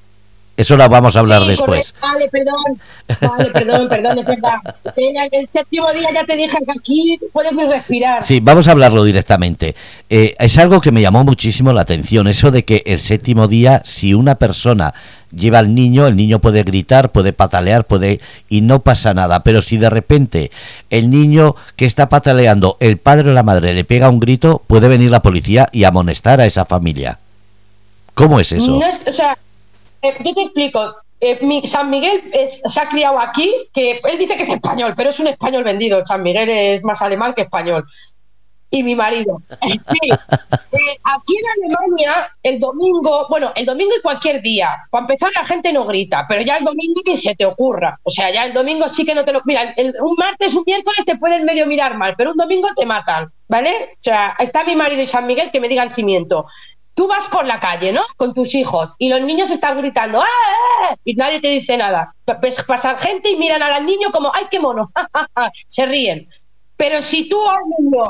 [0.58, 1.94] Eso lo vamos a hablar Sí, después.
[1.94, 2.00] correcto.
[2.02, 2.82] Vale, perdón.
[3.22, 4.56] Vale, perdón, perdón, es verdad.
[4.96, 8.24] El, séptimo día ya te dije que aquí puedes respirar.
[8.24, 9.76] Sí, vamos a hablarlo directamente.
[10.10, 13.82] Eh, es algo que me llamó muchísimo la atención, eso de que el séptimo día,
[13.86, 14.94] si una persona
[15.34, 19.44] lleva al niño, el niño puede gritar, puede patalear, puede y no pasa nada.
[19.44, 20.52] Pero si de repente
[20.90, 24.90] el niño que está pataleando, el padre o la madre le pega un grito, puede
[24.90, 27.20] venir la policía y amonestar a esa familia.
[28.14, 28.78] ¿Cómo es eso?
[28.78, 29.38] No es, o sea,
[30.02, 30.96] eh, yo te explico.
[31.20, 34.94] Eh, mi- San Miguel es- se ha criado aquí, que él dice que es español,
[34.98, 36.04] pero es un español vendido.
[36.06, 37.86] San Miguel es más alemán que español.
[38.74, 39.38] Y mi marido.
[39.62, 40.10] Sí.
[40.10, 45.44] Eh, aquí en Alemania, el domingo, bueno, el domingo y cualquier día, para empezar la
[45.44, 48.00] gente no grita, pero ya el domingo ni se te ocurra.
[48.04, 49.42] O sea, ya el domingo sí que no te lo...
[49.46, 52.86] Mira, el- un martes, un miércoles te pueden medio mirar mal, pero un domingo te
[52.86, 53.90] matan, ¿vale?
[53.92, 56.46] O sea, está mi marido y San Miguel que me digan si miento.
[56.94, 58.02] Tú vas por la calle, ¿no?
[58.18, 60.96] Con tus hijos y los niños están gritando ¡Ah!
[61.06, 62.14] y nadie te dice nada.
[62.42, 64.92] Ves pasar gente y miran al niño como ¡ay, qué mono!
[65.68, 66.28] Se ríen.
[66.76, 68.04] Pero si tú al niño,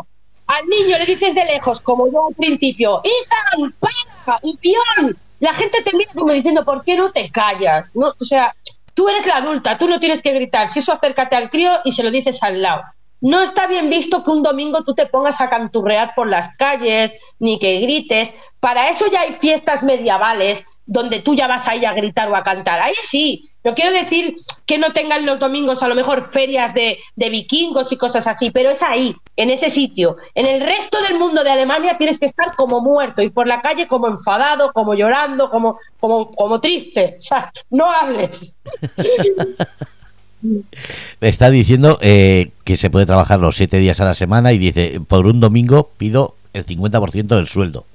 [0.47, 4.39] al niño le dices de lejos, como yo al principio, ¡Ethan, para!
[4.41, 5.17] ¡Upión!
[5.39, 7.91] La gente te mira como diciendo, ¿por qué no te callas?
[7.95, 8.55] No, o sea,
[8.93, 10.67] tú eres la adulta, tú no tienes que gritar.
[10.67, 12.83] Si eso, acércate al crío y se lo dices al lado.
[13.21, 17.13] No está bien visto que un domingo tú te pongas a canturrear por las calles,
[17.39, 18.31] ni que grites.
[18.59, 22.43] Para eso ya hay fiestas medievales donde tú ya vas ahí a gritar o a
[22.43, 22.81] cantar.
[22.81, 23.47] Ahí sí.
[23.63, 27.97] No quiero decir que no tengan los domingos a lo mejor ferias de, vikingos y
[27.97, 30.17] cosas así, pero es ahí, en ese sitio.
[30.33, 33.61] En el resto del mundo de Alemania tienes que estar como muerto y por la
[33.61, 37.17] calle como enfadado, como llorando, como, como, como triste.
[37.19, 38.55] O sea, no hables.
[40.41, 44.57] Me está diciendo eh, que se puede trabajar los siete días a la semana y
[44.57, 47.85] dice, por un domingo pido el 50% del sueldo.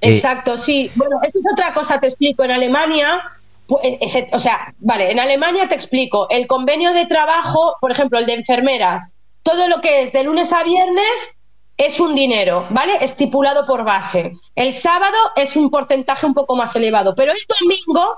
[0.00, 0.90] Eh, Exacto, sí.
[0.94, 2.44] Bueno, esto es otra cosa, te explico.
[2.44, 3.20] En Alemania,
[3.66, 6.28] o sea, vale, en Alemania te explico.
[6.30, 9.02] El convenio de trabajo, por ejemplo, el de enfermeras,
[9.42, 11.34] todo lo que es de lunes a viernes
[11.76, 12.92] es un dinero, ¿vale?
[13.00, 14.32] Estipulado por base.
[14.54, 18.16] El sábado es un porcentaje un poco más elevado, pero el domingo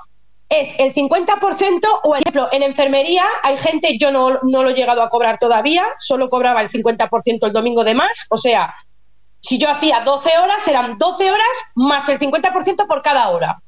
[0.48, 4.74] es el 50% o, por ejemplo, en enfermería hay gente, yo no, no lo he
[4.74, 8.74] llegado a cobrar todavía, solo cobraba el 50% el domingo de más, o sea,
[9.40, 13.58] si yo hacía 12 horas, eran 12 horas más el 50% por cada hora.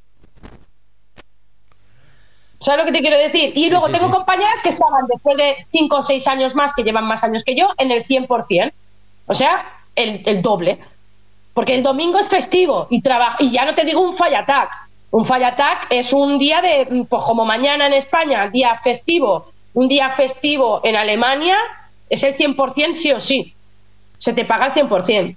[2.60, 3.52] ¿Sabes lo que te quiero decir?
[3.56, 4.12] Y Sí, luego sí, tengo sí.
[4.12, 7.54] compañeras que estaban después de 5 o 6 años más, que llevan más años que
[7.54, 8.72] yo, en el 100%.
[9.26, 9.64] O sea,
[9.94, 10.78] el, el doble.
[11.54, 14.70] Porque el domingo es festivo y, traba- y ya no te digo un fall attack.
[15.10, 19.88] Un fall attack es un día de, pues como mañana en España, día festivo, un
[19.88, 21.56] día festivo en Alemania,
[22.10, 23.54] es el 100% sí o sí.
[24.18, 25.36] Se te paga el 100%.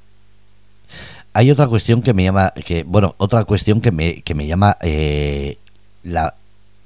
[1.34, 4.78] Hay otra cuestión que me llama, que bueno, otra cuestión que me, que me llama
[4.82, 5.58] eh,
[6.04, 6.34] la,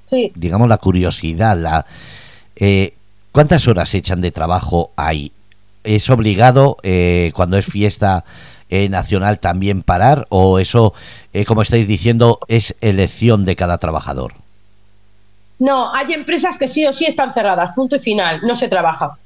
[0.06, 0.30] Sí.
[0.36, 1.84] digamos, la curiosidad, la
[2.54, 2.94] eh,
[3.32, 5.32] ¿cuántas horas se echan de trabajo ahí?
[5.82, 8.24] ¿Es obligado eh, cuando es fiesta
[8.70, 10.94] eh, nacional también parar o eso,
[11.32, 14.34] eh, como estáis diciendo, es elección de cada trabajador?
[15.58, 19.16] No, hay empresas que sí o sí están cerradas, punto y final, no se trabaja.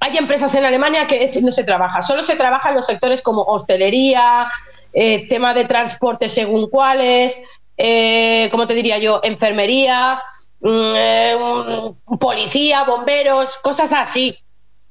[0.00, 3.42] Hay empresas en Alemania que no se trabaja, solo se trabaja en los sectores como
[3.42, 4.50] hostelería,
[4.92, 7.38] eh, tema de transporte según cuáles,
[7.76, 9.20] eh, ¿cómo te diría yo?
[9.22, 10.20] Enfermería,
[10.60, 14.36] mm, policía, bomberos, cosas así.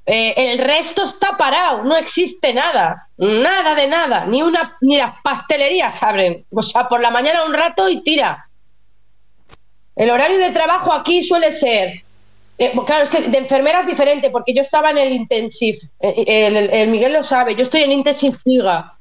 [0.04, 5.14] Eh, el resto está parado, no existe nada, nada de nada, ni una ni las
[5.22, 6.44] pastelerías abren.
[6.50, 8.48] O sea, por la mañana un rato y tira.
[9.94, 12.02] El horario de trabajo aquí suele ser,
[12.58, 16.24] eh, claro, es que de enfermera es diferente, porque yo estaba en el intensive, eh,
[16.48, 18.94] el, el- el Miguel lo sabe, yo estoy en intensive Liga.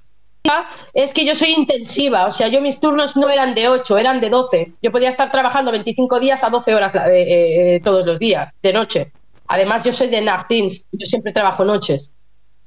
[0.93, 4.20] Es que yo soy intensiva, o sea, yo mis turnos no eran de 8, eran
[4.20, 4.72] de 12.
[4.82, 6.91] Yo podía estar trabajando 25 días a 12 horas
[7.84, 9.12] todos los días, de noche.
[9.52, 12.10] Además, yo soy de Nachtdienst, yo siempre trabajo noches.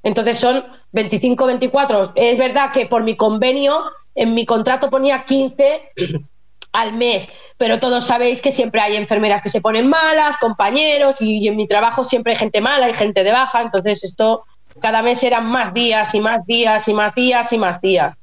[0.02, 0.62] Entonces son
[0.92, 2.12] 25, 24.
[2.14, 5.92] Es verdad que por mi convenio, en mi contrato ponía 15
[6.72, 11.38] al mes, pero todos sabéis que siempre hay enfermeras que se ponen malas, compañeros, y,
[11.38, 14.44] y en mi trabajo siempre hay gente mala, hay gente de baja, entonces esto
[14.82, 18.18] cada mes eran más días y más días y más días y más días.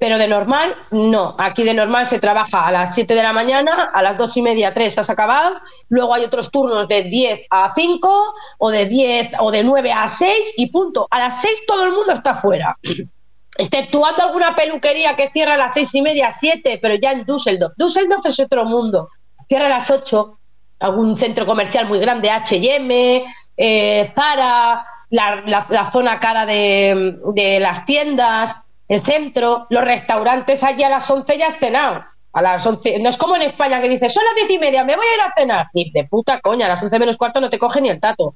[0.00, 1.36] Pero de normal, no.
[1.38, 4.42] Aquí de normal se trabaja a las 7 de la mañana, a las 2 y
[4.42, 5.60] media, 3 has acabado.
[5.90, 10.08] Luego hay otros turnos de 10 a 5 o de 10 o de 9 a
[10.08, 11.06] 6 y punto.
[11.10, 12.78] A las 6 todo el mundo está fuera.
[13.58, 17.74] Exceptuando alguna peluquería que cierra a las 6 y media, 7, pero ya en Düsseldorf.
[17.76, 19.10] Düsseldorf es otro mundo.
[19.48, 20.38] Cierra a las 8
[20.78, 23.22] algún centro comercial muy grande, HM,
[23.54, 28.56] eh, Zara, la, zona cara de, de, las tiendas,
[28.90, 32.04] el centro, los restaurantes allí a las 11 ya has cenado.
[32.32, 34.82] A las 11, no es como en España que dices, son las diez y media,
[34.82, 35.66] me voy a ir a cenar.
[35.72, 38.34] Ni de puta coña, a las 11 menos cuarto no te coge ni el tato.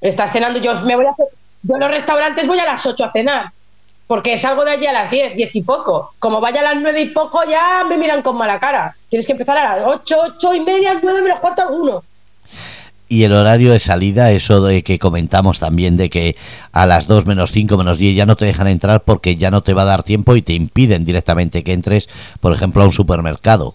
[0.00, 1.14] Estás cenando, yo me voy a
[1.64, 3.46] yo en los restaurantes voy a las 8 a cenar,
[4.06, 6.14] porque salgo de allí a las 10, 10 y poco.
[6.20, 8.94] Como vaya a las 9 y poco, ya me miran con mala cara.
[9.08, 12.04] Tienes que empezar a las 8, 8 y media, 9 menos cuarto alguno.
[13.12, 16.34] Y el horario de salida, eso de que comentamos también, de que
[16.72, 19.60] a las 2 menos 5 menos 10 ya no te dejan entrar porque ya no
[19.60, 22.08] te va a dar tiempo y te impiden directamente que entres,
[22.40, 23.74] por ejemplo, a un supermercado.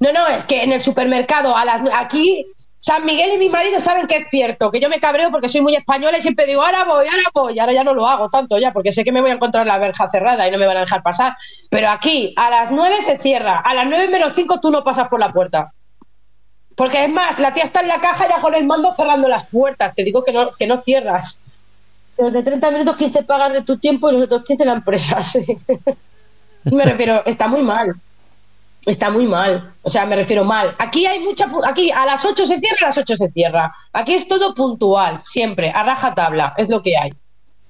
[0.00, 2.44] No, no, es que en el supermercado, a las aquí
[2.78, 5.60] San Miguel y mi marido saben que es cierto, que yo me cabreo porque soy
[5.60, 8.58] muy española y siempre digo, ahora voy, ahora voy, ahora ya no lo hago tanto
[8.58, 10.78] ya, porque sé que me voy a encontrar la verja cerrada y no me van
[10.78, 11.36] a dejar pasar.
[11.70, 15.06] Pero aquí, a las nueve se cierra, a las nueve menos cinco tú no pasas
[15.06, 15.72] por la puerta.
[16.76, 19.46] Porque es más, la tía está en la caja ya con el mando cerrando las
[19.46, 21.38] puertas, te digo que no, que no cierras.
[22.16, 25.20] De 30 minutos 15 pagas de tu tiempo y los otros 15 la empresa.
[26.64, 27.94] me refiero, está muy mal
[28.86, 29.72] está muy mal.
[29.82, 30.74] O sea, me refiero mal.
[30.78, 31.48] Aquí hay mucha.
[31.64, 33.74] Aquí a las 8 se cierra, a las 8 se cierra.
[33.92, 37.12] Aquí es todo puntual, siempre, a raja tabla, es lo que hay.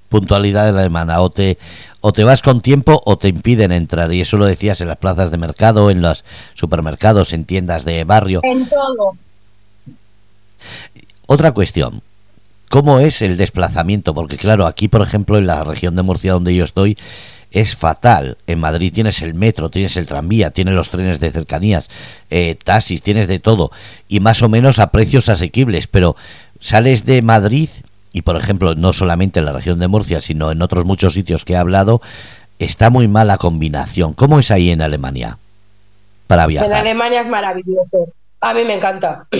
[0.08, 1.20] Puntualidad de la alemana.
[1.20, 1.58] O te,
[2.02, 4.12] o te vas con tiempo o te impiden entrar.
[4.12, 8.04] Y eso lo decías en las plazas de mercado, en los supermercados, en tiendas de
[8.04, 8.40] barrio.
[8.42, 9.16] En todo.
[11.26, 12.02] Otra cuestión.
[12.68, 14.14] ¿Cómo es el desplazamiento?
[14.14, 16.98] Porque claro, aquí por ejemplo en la región de Murcia donde yo estoy,
[17.52, 18.38] es fatal.
[18.46, 21.88] En Madrid tienes el metro, tienes el tranvía, tienes los trenes de cercanías,
[22.30, 23.70] eh, taxis, tienes de todo.
[24.08, 25.86] Y más o menos a precios asequibles.
[25.86, 26.16] Pero
[26.58, 27.68] sales de Madrid,
[28.12, 31.44] y por ejemplo, no solamente en la región de Murcia, sino en otros muchos sitios
[31.44, 32.00] que he hablado,
[32.58, 34.12] está muy mala combinación.
[34.12, 35.38] ¿Cómo es ahí en Alemania?
[36.26, 36.70] Para viajar.
[36.70, 38.06] En Alemania es maravilloso.
[38.40, 39.26] A mí me encanta.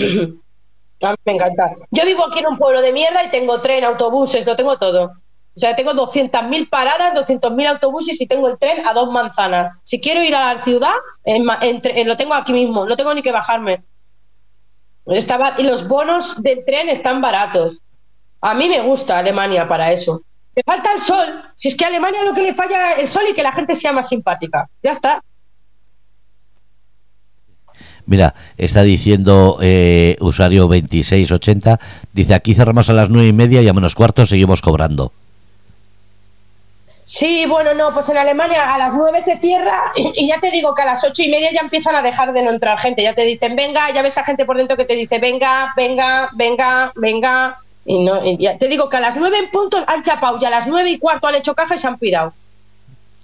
[1.01, 1.73] A mí me encanta.
[1.91, 5.11] Yo vivo aquí en un pueblo de mierda y tengo tren, autobuses, lo tengo todo.
[5.55, 9.73] O sea, tengo 200.000 paradas, 200.000 autobuses y tengo el tren a dos manzanas.
[9.83, 10.93] Si quiero ir a la ciudad,
[11.25, 13.83] lo tengo aquí mismo, no tengo ni que bajarme.
[15.05, 17.82] Estaba, y los bonos del tren están baratos.
[18.43, 20.21] A mí me gusta Alemania para eso.
[20.53, 21.43] Me falta el sol.
[21.55, 23.73] Si es que a Alemania lo que le falla el sol y que la gente
[23.73, 24.67] sea más simpática.
[24.83, 25.23] Ya está.
[28.05, 31.79] Mira, está diciendo eh, usuario 2680,
[32.11, 35.13] dice aquí cerramos a las nueve y media y a menos cuarto seguimos cobrando.
[37.05, 40.75] Sí, bueno, no, pues en Alemania a las nueve se cierra y, ya te digo
[40.75, 43.03] que a las ocho y media ya empiezan a dejar de no entrar gente.
[43.03, 46.29] Ya te dicen, venga, ya ves a gente por dentro que te dice, venga, venga,
[46.33, 47.62] venga, venga.
[47.85, 50.49] Y, no, ya te digo que a las nueve en puntos han chapado y a
[50.49, 52.33] las nueve y cuarto han hecho caja y se han pirado.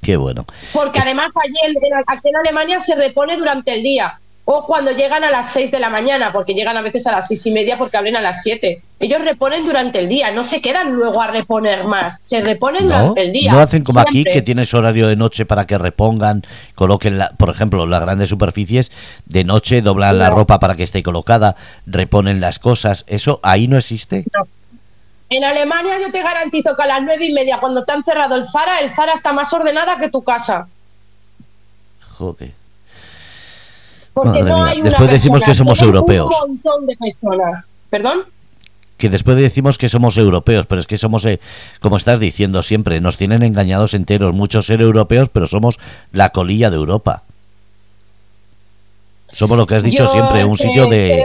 [0.02, 0.46] Qué bueno.
[0.74, 4.20] Porque además allí aquí en Alemania se repone durante el día
[4.52, 7.28] o cuando llegan a las 6 de la mañana, porque llegan a veces a las
[7.28, 8.82] seis y media porque abren a las 7.
[9.00, 13.22] Ellos reponen durante el día, no se quedan luego a reponer más, se reponen durante
[13.22, 13.52] el día.
[13.52, 16.42] No hacen como aquí, que tienes horario de noche para que repongan,
[16.74, 18.92] coloquen, la, por ejemplo, las grandes superficies,
[19.28, 23.78] de noche doblan la ropa para que esté colocada, reponen las cosas, ¿eso ahí no
[23.78, 24.26] existe?
[25.30, 28.36] En Alemania yo te garantizo que a las nueve y media, cuando te han cerrado
[28.36, 30.68] el Zara, el Zara está más ordenada que tu casa.
[32.18, 32.59] Joder.
[34.84, 36.34] Después decimos que somos europeos.
[36.44, 37.70] Un montón de personas.
[37.90, 38.26] ¿Perdón?
[38.98, 41.40] Que después decimos que somos europeos, pero es que somos, eh,
[41.80, 44.36] como estás diciendo siempre, nos tienen engañados enteros.
[44.36, 45.80] Muchos ser europeos, pero somos
[46.12, 47.24] la colilla de Europa.
[49.32, 51.24] Somos lo que has dicho siempre, un sitio de...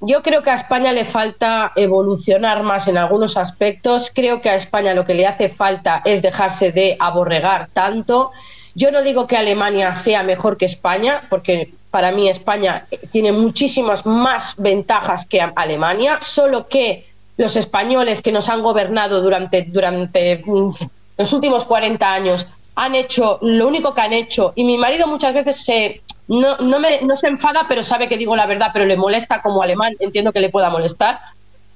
[0.00, 4.10] yo creo que a España le falta evolucionar más en algunos aspectos.
[4.12, 8.32] Creo que a España lo que le hace falta es dejarse de aborregar tanto
[8.76, 14.04] yo no digo que Alemania sea mejor que España, porque para mí España tiene muchísimas
[14.04, 17.06] más ventajas que Alemania, solo que
[17.38, 20.70] los españoles que nos han gobernado durante, durante mm,
[21.16, 25.32] los últimos 40 años han hecho lo único que han hecho y mi marido muchas
[25.32, 28.84] veces se no, no, me, no se enfada pero sabe que digo la verdad pero
[28.84, 31.18] le molesta como alemán entiendo que le pueda molestar.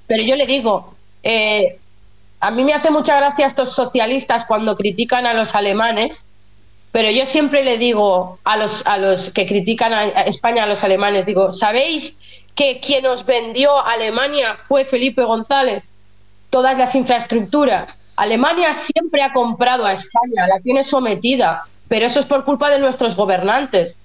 [0.07, 0.93] Pero yo le digo
[1.23, 1.79] eh,
[2.41, 6.27] a mí me hace mucha gracia estos socialistas cuando critican a los alemanes
[6.93, 10.83] pero yo siempre le digo a los, a los que critican a España, a los
[10.83, 12.17] alemanes, digo, ¿sabéis
[12.55, 15.85] que quien os vendió Alemania fue Felipe González?
[16.51, 17.97] Todas las infraestructuras.
[18.17, 22.81] Alemania siempre ha comprado a España, la tiene sometida, pero eso es por culpa de
[22.81, 23.97] nuestros gobernantes.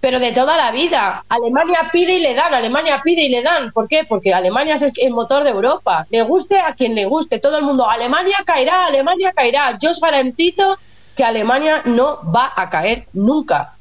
[0.00, 3.72] Pero de toda la vida, Alemania pide y le dan, Alemania pide y le dan.
[3.72, 4.04] ¿Por qué?
[4.06, 6.06] Porque Alemania es el motor de Europa.
[6.10, 9.78] Le guste a quien le guste, todo el mundo, Alemania caerá, Alemania caerá.
[9.80, 10.78] Yo os garantizo
[11.14, 13.72] que Alemania no va a caer nunca.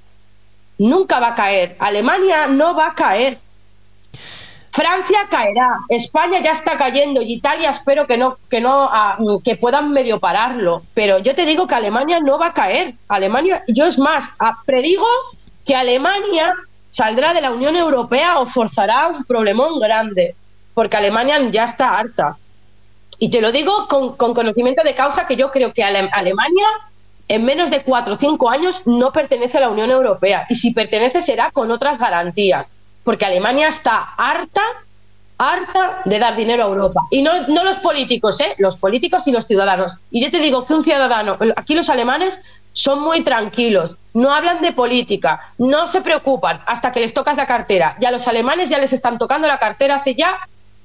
[0.78, 1.76] nunca va a caer.
[1.80, 3.40] Alemania no va a caer.
[4.72, 9.56] Francia caerá, España ya está cayendo y Italia espero que no que no ah, que
[9.56, 12.96] puedan medio pararlo, pero yo te digo que Alemania no va a caer.
[13.08, 15.06] Alemania, yo es más, ah, predigo
[15.64, 16.56] que Alemania
[16.88, 20.36] saldrá de la Unión Europea o forzará un problemón grande,
[20.74, 22.38] porque Alemania ya está harta.
[23.20, 26.68] Y te lo digo con, conocimiento de causa que yo creo que Alemania
[27.28, 30.72] en menos de cuatro o cinco años no pertenece a la Unión Europea y si
[30.72, 34.62] pertenece será con otras garantías porque Alemania está harta,
[35.38, 37.02] harta de dar dinero a Europa.
[37.12, 38.56] Y no, no los políticos, ¿eh?
[38.58, 39.98] los políticos y los ciudadanos.
[40.10, 42.40] Y yo te digo que un ciudadano, aquí los alemanes
[42.72, 47.46] son muy tranquilos, no hablan de política, no se preocupan hasta que les tocas la
[47.46, 47.96] cartera.
[48.00, 50.38] Ya los alemanes ya les están tocando la cartera hace ya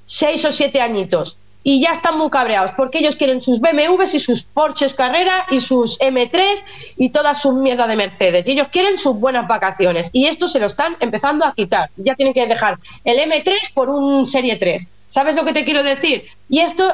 [0.05, 4.21] seis o siete añitos y ya están muy cabreados porque ellos quieren sus BMWs y
[4.21, 6.63] sus Porsches Carrera y sus M3
[6.97, 8.47] y toda su mierda de Mercedes.
[8.47, 11.91] Y ellos quieren sus buenas vacaciones y esto se lo están empezando a quitar.
[11.97, 14.89] Ya tienen que dejar el M3 por un Serie 3.
[15.07, 16.25] ¿Sabes lo que te quiero decir?
[16.49, 16.91] Y esto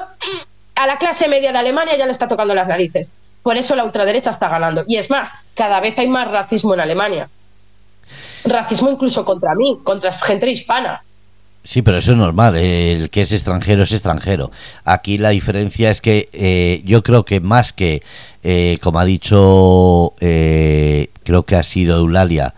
[0.75, 3.12] a la clase media de Alemania ya le está tocando las narices.
[3.45, 4.85] Por eso la ultraderecha está ganando.
[4.89, 7.29] Y es más, cada vez hay más racismo en Alemania.
[8.45, 11.03] Racismo incluso contra mí, contra gente hispana.
[11.65, 12.57] Sí, pero eso es normal.
[12.57, 14.51] El que es extranjero es extranjero.
[14.85, 18.03] Aquí la diferencia es que eh, yo creo que más que,
[18.43, 22.55] eh, como ha dicho, eh, creo que ha sido Eulalia,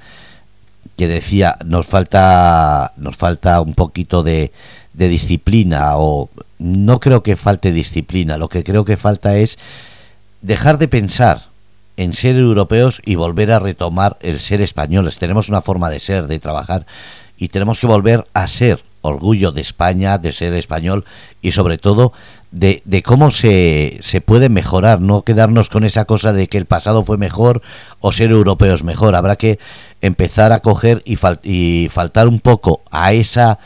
[0.97, 4.51] que decía nos falta nos falta un poquito de,
[4.95, 8.39] de disciplina o no creo que falte disciplina.
[8.39, 9.57] Lo que creo que falta es
[10.43, 11.47] dejar de pensar
[11.97, 15.19] en ser europeos y volver a retomar el ser españoles.
[15.19, 16.87] Tenemos una forma de ser, de trabajar
[17.39, 21.05] y tenemos que volver a ser orgullo de España, de ser español
[21.43, 22.13] y sobre todo
[22.51, 27.05] de, cómo se, se, puede mejorar, no quedarnos con esa cosa de que el pasado
[27.05, 27.63] fue mejor
[28.01, 29.15] o ser europeos mejor.
[29.15, 29.59] Habrá que
[30.01, 33.59] empezar a coger y, y faltar un poco a esa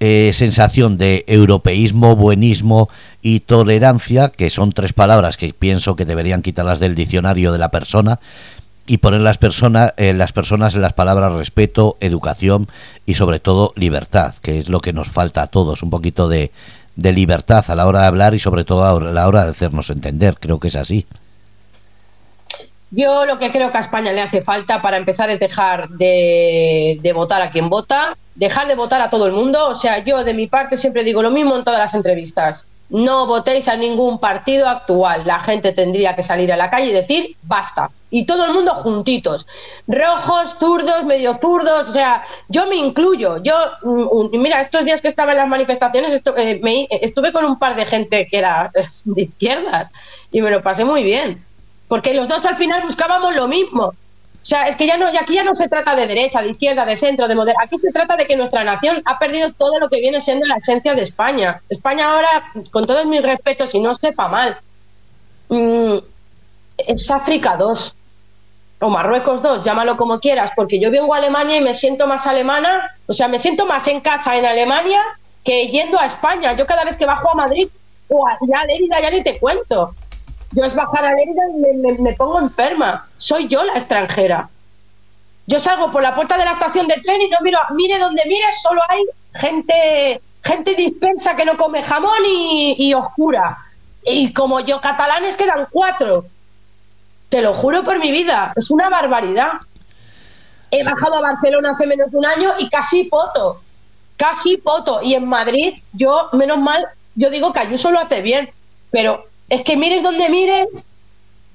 [0.00, 2.90] eh, sensación de europeísmo, buenismo
[3.22, 7.70] y tolerancia, que son tres palabras que pienso que deberían quitarlas del diccionario de la
[7.70, 8.20] persona,
[8.86, 12.68] y poner las personas, eh, las personas en las palabras respeto, educación
[13.06, 16.50] y sobre todo libertad, que es lo que nos falta a todos, un poquito de,
[16.96, 19.90] de libertad a la hora de hablar y sobre todo a la hora de hacernos
[19.90, 21.06] entender, creo que es así.
[22.90, 27.00] Yo lo que creo que a España le hace falta para empezar es dejar de,
[27.02, 29.68] de, votar a quien vota, dejar de votar a todo el mundo.
[29.68, 33.26] O sea, yo de mi parte siempre digo lo mismo en todas las entrevistas no
[33.26, 35.26] votéis a ningún partido actual.
[35.26, 37.90] La gente tendría que salir a la calle y decir basta.
[38.14, 39.44] Y todo el mundo juntitos.
[39.88, 41.88] Rojos, zurdos, medio zurdos.
[41.88, 43.42] O sea, yo me incluyo.
[43.42, 47.74] Yo, mm, mira, estos días que estaba en las manifestaciones eh, estuve con un par
[47.74, 48.70] de gente que era
[49.04, 49.90] de izquierdas
[50.30, 51.44] y me lo pasé muy bien.
[51.88, 53.86] Porque los dos al final buscábamos lo mismo.
[53.86, 53.94] O
[54.42, 56.84] sea, es que ya no, y aquí ya no se trata de derecha, de izquierda,
[56.84, 57.58] de centro, de modelo.
[57.60, 60.58] Aquí se trata de que nuestra nación ha perdido todo lo que viene siendo la
[60.58, 61.62] esencia de España.
[61.68, 64.56] España ahora, con todos mis respetos, y no sepa mal,
[65.48, 65.96] mm,
[66.78, 67.96] es África 2
[68.84, 72.26] o Marruecos 2, llámalo como quieras, porque yo vengo a Alemania y me siento más
[72.26, 75.00] alemana, o sea, me siento más en casa en Alemania
[75.42, 76.52] que yendo a España.
[76.52, 77.66] Yo cada vez que bajo a Madrid
[78.08, 79.94] o a, ya a ya ni te cuento.
[80.52, 83.08] Yo es bajar a Lérida y me, pongo enferma.
[83.16, 84.50] Soy yo la extranjera.
[85.46, 88.22] Yo salgo por la puerta de la estación de tren y no miro, mire donde
[88.26, 89.00] mire, solo hay
[89.34, 93.56] gente, gente dispensa que no come jamón y, oscura.
[94.04, 96.26] Y como yo, catalanes quedan cuatro.
[97.34, 99.54] Te lo juro por mi vida, es una barbaridad.
[100.70, 103.60] He bajado a Barcelona hace menos de un año y casi poto.
[104.16, 105.02] Casi poto.
[105.02, 108.50] Y en Madrid, yo, menos mal, yo digo que Ayuso lo hace bien,
[108.92, 110.86] pero es que mires donde mires,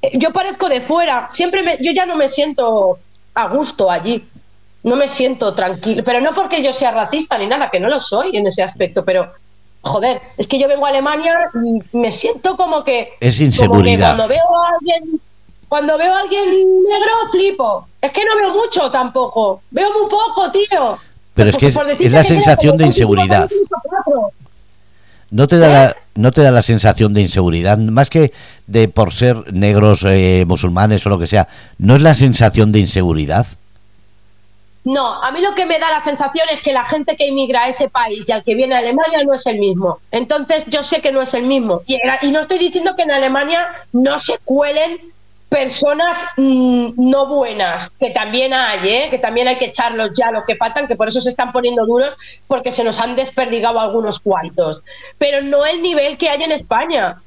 [0.01, 1.29] eh, yo parezco de fuera.
[1.31, 2.99] Siempre me, yo ya no me siento
[3.33, 4.27] a gusto allí.
[4.83, 6.03] No me siento tranquilo.
[6.03, 9.05] Pero no porque yo sea racista ni nada, que no lo soy en ese aspecto,
[9.05, 9.31] pero
[9.79, 13.13] joder, es que yo vengo a Alemania y me siento como que.
[13.21, 14.17] Es inseguridad.
[14.17, 15.21] cuando veo a alguien.
[15.69, 17.87] Cuando veo a alguien negro, flipo.
[18.01, 19.61] Es que no veo mucho tampoco.
[19.69, 20.97] Veo muy poco, tío.
[21.35, 23.49] Pero es que es, la sensación de inseguridad.
[25.31, 25.95] ¿No te, da la, ¿Eh?
[26.15, 27.77] ¿No te da la sensación de inseguridad?
[27.77, 28.33] Más que
[28.65, 31.47] de por ser negros, eh, musulmanes o lo que sea,
[31.77, 33.45] ¿no es la sensación de inseguridad?
[34.85, 37.65] No, a mí lo que me da la sensación es que la gente que inmigra
[37.65, 39.99] a ese país y al que viene a Alemania no es el mismo.
[40.09, 41.83] Entonces yo sé que no es el mismo.
[41.85, 44.97] Y, y no estoy diciendo que en Alemania no se cuelen
[45.49, 49.07] personas mm, no buenas, que también hay, ¿eh?
[49.09, 51.85] que también hay que echarlos ya lo que faltan, que por eso se están poniendo
[51.85, 52.15] duros,
[52.47, 54.83] porque se nos han desperdigado algunos cuantos.
[55.17, 57.19] Pero no el nivel que hay en España.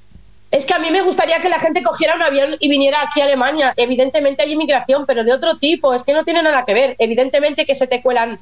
[0.52, 3.22] Es que a mí me gustaría que la gente cogiera un avión y viniera aquí
[3.22, 3.72] a Alemania.
[3.76, 5.94] Evidentemente hay inmigración, pero de otro tipo.
[5.94, 6.94] Es que no tiene nada que ver.
[6.98, 8.38] Evidentemente que se te cuelan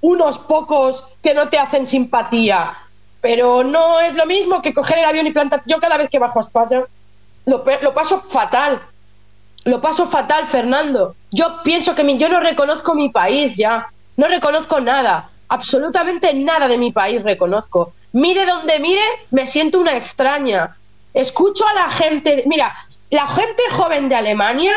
[0.00, 2.78] unos pocos que no te hacen simpatía.
[3.20, 5.62] Pero no es lo mismo que coger el avión y plantar.
[5.66, 6.84] Yo cada vez que bajo a España
[7.44, 8.80] lo, lo paso fatal.
[9.64, 11.16] Lo paso fatal, Fernando.
[11.30, 13.86] Yo pienso que mi, yo no reconozco mi país ya.
[14.16, 15.30] No reconozco nada.
[15.48, 17.92] Absolutamente nada de mi país reconozco.
[18.12, 20.76] Mire donde mire, me siento una extraña
[21.14, 22.74] escucho a la gente, mira,
[23.10, 24.72] la gente joven de Alemania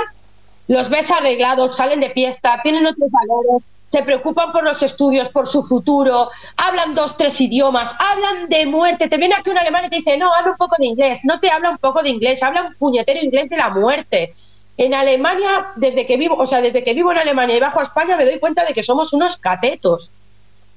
[0.68, 5.48] los ves arreglados, salen de fiesta, tienen otros valores, se preocupan por los estudios, por
[5.48, 9.08] su futuro, hablan dos, tres idiomas, hablan de muerte.
[9.08, 11.40] Te viene aquí un alemán y te dice, no, habla un poco de inglés, no
[11.40, 14.34] te habla un poco de inglés, habla un puñetero inglés de la muerte.
[14.78, 17.84] En Alemania, desde que vivo, o sea, desde que vivo en Alemania y bajo a
[17.84, 20.12] España, me doy cuenta de que somos unos catetos.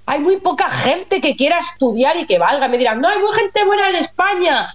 [0.07, 2.67] Hay muy poca gente que quiera estudiar y que valga.
[2.69, 4.75] Me dirán, no, hay muy gente buena en España.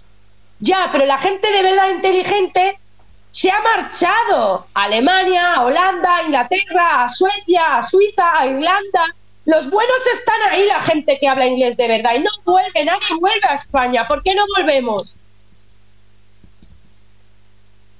[0.59, 2.78] Ya, pero la gente de verdad inteligente
[3.32, 9.13] se ha marchado a Alemania, a Holanda, a Inglaterra, a Suecia, a Suiza, a Irlanda.
[9.45, 13.15] Los buenos están ahí, la gente que habla inglés de verdad, y no vuelve, nadie
[13.19, 14.07] vuelve a España.
[14.07, 15.17] ¿Por qué no volvemos?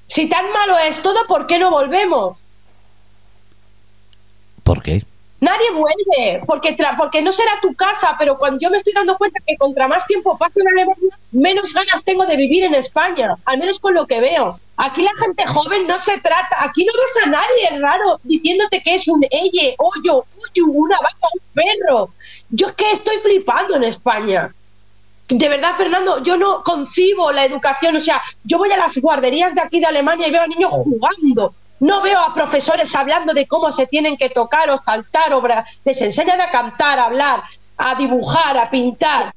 [0.08, 2.38] Si tan malo es todo, ¿por qué no volvemos?
[4.64, 5.04] ¿Por qué?
[5.42, 9.40] Nadie vuelve, porque, porque no será tu casa, pero cuando yo me estoy dando cuenta
[9.46, 13.58] que contra más tiempo paso en Alemania, menos ganas tengo de vivir en España, al
[13.60, 14.60] menos con lo que veo.
[14.78, 18.96] Aquí la gente joven no se trata, aquí no ves a nadie raro diciéndote que
[18.96, 22.10] es un elle, hoyo, uyu, una vaca, un perro.
[22.50, 24.54] Yo es que estoy flipando en España.
[25.28, 29.56] De verdad, Fernando, yo no concibo la educación, o sea, yo voy a las guarderías
[29.56, 33.48] de aquí de Alemania y veo a niños jugando no veo a profesores hablando de
[33.48, 35.66] cómo se tienen que tocar o saltar, obra.
[35.84, 37.44] les enseñan a cantar, a hablar,
[37.78, 39.34] a dibujar, a pintar,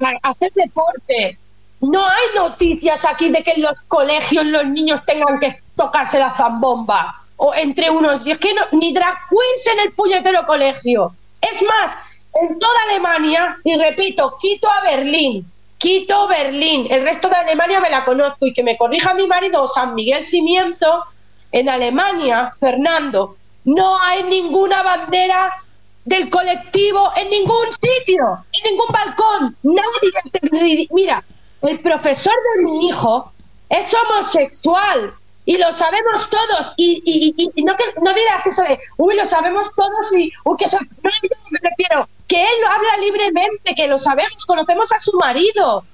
[0.00, 1.38] a hacer deporte.
[1.80, 6.34] No hay noticias aquí de que en los colegios los niños tengan que tocarse la
[6.34, 8.38] zambomba o entre unos días.
[8.38, 11.12] que no, ni drag queens en el puñetero colegio.
[11.40, 11.96] Es más,
[12.42, 17.90] en toda Alemania, y repito, quito a Berlín, quito Berlín, el resto de Alemania me
[17.90, 21.04] la conozco y que me corrija mi marido San Miguel Cimiento,
[21.52, 25.62] en Alemania, Fernando, no hay ninguna bandera
[26.04, 29.56] del colectivo en ningún sitio, en ningún balcón.
[29.62, 30.88] Nadie.
[30.90, 31.22] Mira,
[31.62, 33.32] el profesor de mi hijo
[33.68, 35.12] es homosexual
[35.48, 36.74] y lo sabemos todos.
[36.76, 37.34] Y,
[37.64, 40.76] no, que, no dirás eso de, uy, lo sabemos todos y, uy, que eso.
[40.78, 41.10] No,
[41.50, 45.84] me refiero que él lo habla libremente, que lo sabemos, conocemos a su marido.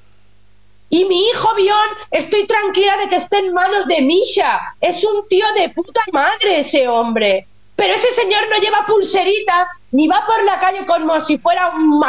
[0.90, 4.74] Y mi hijo Bion, estoy tranquila de que esté en manos de Misha.
[4.80, 7.46] Es un tío de puta madre ese hombre.
[7.76, 12.02] Pero ese señor no lleva pulseritas, ni va por la calle como si fuera un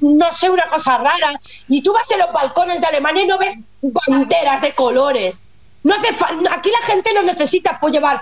[0.00, 1.38] no sé, una cosa rara.
[1.68, 5.38] Y tú vas en los balcones de Alemania y no ves banderas de colores.
[5.86, 6.08] No hace
[6.50, 8.20] aquí la gente no necesita pues, llevar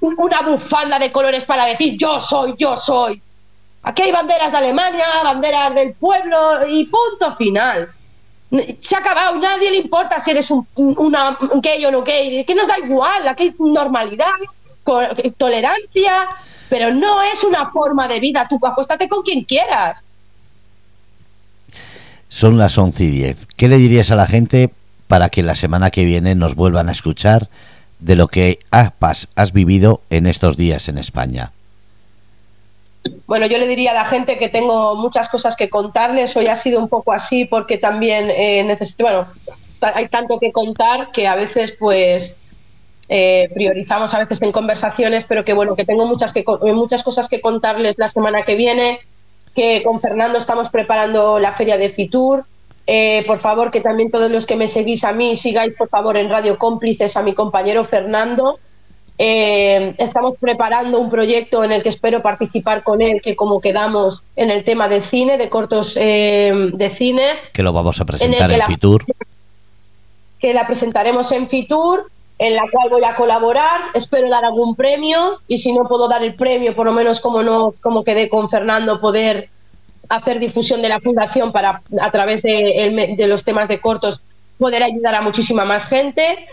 [0.00, 3.20] una bufanda de colores para decir yo soy, yo soy.
[3.82, 7.88] Aquí hay banderas de Alemania, banderas del pueblo y punto final
[8.80, 10.66] se ha acabado, nadie le importa si eres un,
[11.62, 14.26] gay o no gay, que nos da igual, aquí hay normalidad,
[15.36, 16.28] tolerancia,
[16.68, 20.04] pero no es una forma de vida, tú acuéstate con quien quieras.
[22.28, 23.46] Son las 11 y 10.
[23.56, 24.70] ¿Qué le dirías a la gente
[25.08, 27.48] para que la semana que viene nos vuelvan a escuchar
[27.98, 31.52] de lo que has, has vivido en estos días en España?
[33.26, 36.36] Bueno, yo le diría a la gente que tengo muchas cosas que contarles.
[36.36, 39.26] Hoy ha sido un poco así porque también eh, necesito, bueno,
[39.80, 42.36] hay tanto que contar que a veces pues
[43.08, 46.44] eh, priorizamos a veces en conversaciones, pero que bueno, que tengo muchas, que,
[46.74, 49.00] muchas cosas que contarles la semana que viene,
[49.54, 52.44] que con Fernando estamos preparando la feria de Fitur.
[52.86, 56.16] Eh, por favor, que también todos los que me seguís a mí, sigáis por favor
[56.16, 58.60] en Radio Cómplices a mi compañero Fernando,
[59.18, 64.22] eh, estamos preparando un proyecto en el que espero participar con él, que como quedamos
[64.36, 67.32] en el tema de cine, de cortos eh, de cine.
[67.52, 69.04] Que lo vamos a presentar en, Fitur.
[70.38, 73.80] Que la presentaremos en Fitur, en la cual voy a colaborar.
[73.94, 77.42] Espero dar algún premio y si no puedo dar el premio, por lo menos como
[77.42, 79.48] no como quedé con Fernando, poder
[80.08, 84.20] hacer difusión de la fundación para a través de, de los temas de cortos
[84.58, 86.46] poder ayudar a muchísima más gente.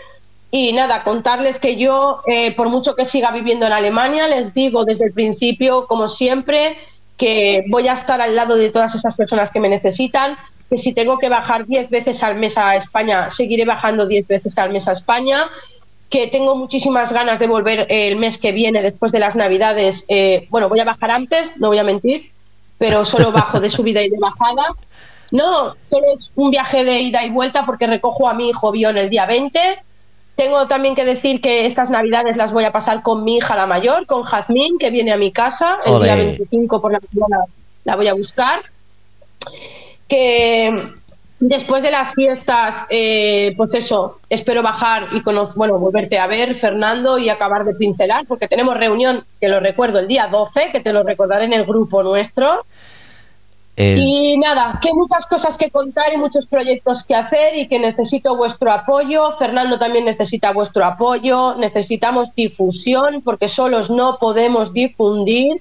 [0.50, 4.84] Y nada, contarles que yo, eh, por mucho que siga viviendo en Alemania, les digo
[4.84, 6.76] desde el principio, como siempre,
[7.16, 10.36] que voy a estar al lado de todas esas personas que me necesitan,
[10.70, 14.56] que si tengo que bajar 10 veces al mes a España, seguiré bajando 10 veces
[14.56, 15.46] al mes a España,
[16.08, 20.04] que tengo muchísimas ganas de volver el mes que viene, después de las Navidades.
[20.06, 22.30] Eh, bueno, voy a bajar antes, no voy a mentir,
[22.78, 24.68] pero solo bajo de subida y de bajada
[25.30, 28.96] No, solo es un viaje de ida y vuelta porque recojo a mi hijo Bion
[28.96, 29.58] el día 20.
[30.36, 33.66] Tengo también que decir que estas navidades las voy a pasar con mi hija la
[33.66, 35.78] mayor, con Jazmín, que viene a mi casa.
[35.86, 37.44] El día 25 por la mañana
[37.84, 38.62] la voy a buscar.
[40.08, 40.74] Que
[41.48, 45.22] después de las fiestas, eh, pues eso, espero bajar y
[45.56, 49.98] bueno, volverte a ver, Fernando, y acabar de pincelar, porque tenemos reunión, que lo recuerdo,
[49.98, 52.64] el día 12, que te lo recordaré en el grupo nuestro.
[53.76, 58.36] Y nada, que muchas cosas que contar y muchos proyectos que hacer y que necesito
[58.36, 59.32] vuestro apoyo.
[59.32, 61.56] Fernando también necesita vuestro apoyo.
[61.56, 65.56] Necesitamos difusión porque solos no podemos difundir.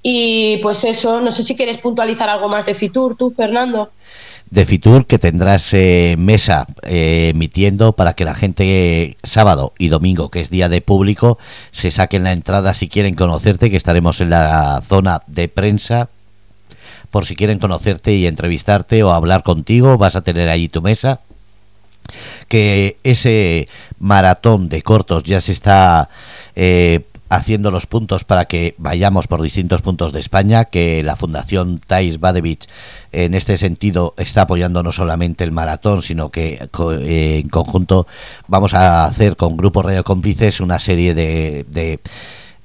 [0.00, 3.90] Y pues eso, no sé si quieres puntualizar algo más de Fitur, tú, Fernando.
[4.50, 10.28] De Fitur, que tendrás eh, mesa eh, emitiendo para que la gente sábado y domingo,
[10.28, 11.38] que es día de público,
[11.70, 16.08] se saquen la entrada si quieren conocerte, que estaremos en la zona de prensa
[17.10, 21.20] por si quieren conocerte y entrevistarte o hablar contigo, vas a tener allí tu mesa.
[22.48, 23.68] Que ese
[23.98, 26.08] maratón de cortos ya se está
[26.56, 31.78] eh, haciendo los puntos para que vayamos por distintos puntos de España, que la Fundación
[31.78, 32.68] Thais Badevich
[33.12, 36.68] en este sentido está apoyando no solamente el maratón, sino que
[37.00, 38.06] eh, en conjunto
[38.48, 42.00] vamos a hacer con Grupo Radio Cómplices una serie de, de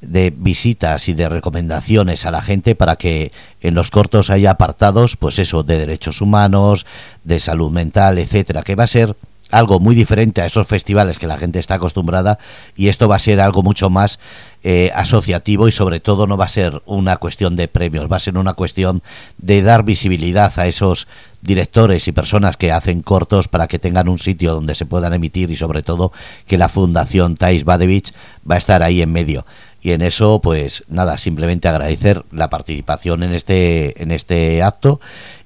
[0.01, 3.31] de visitas y de recomendaciones a la gente para que
[3.61, 6.85] en los cortos haya apartados, pues eso, de derechos humanos,
[7.23, 9.15] de salud mental, etcétera, que va a ser
[9.51, 12.39] algo muy diferente a esos festivales que la gente está acostumbrada
[12.76, 14.19] y esto va a ser algo mucho más
[14.63, 18.19] eh, asociativo y sobre todo no va a ser una cuestión de premios, va a
[18.19, 19.03] ser una cuestión
[19.38, 21.07] de dar visibilidad a esos
[21.41, 25.51] directores y personas que hacen cortos para que tengan un sitio donde se puedan emitir
[25.51, 26.11] y sobre todo
[26.47, 28.13] que la Fundación Thais Badevich
[28.49, 29.45] va a estar ahí en medio.
[29.81, 34.99] Y en eso pues nada simplemente agradecer la participación en este en este acto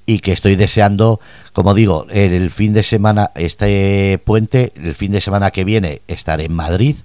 [0.10, 1.19] y que estoy deseando
[1.53, 6.45] como digo el fin de semana este puente el fin de semana que viene estaré
[6.45, 6.95] en Madrid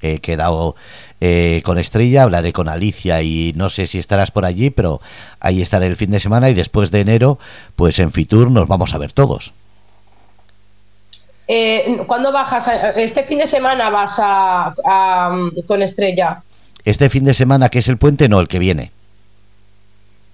[0.00, 0.76] he quedado
[1.20, 5.00] eh, con Estrella, hablaré con Alicia y no sé si estarás por allí, pero
[5.40, 7.38] ahí estaré el fin de semana y después de enero,
[7.74, 9.52] pues en Fitur nos vamos a ver todos.
[11.48, 12.68] Eh, ¿Cuándo bajas?
[12.94, 14.74] ¿Este fin de semana vas a,
[15.66, 16.42] con Estrella?
[16.84, 18.92] Este fin de semana, que es el puente, no, el que viene.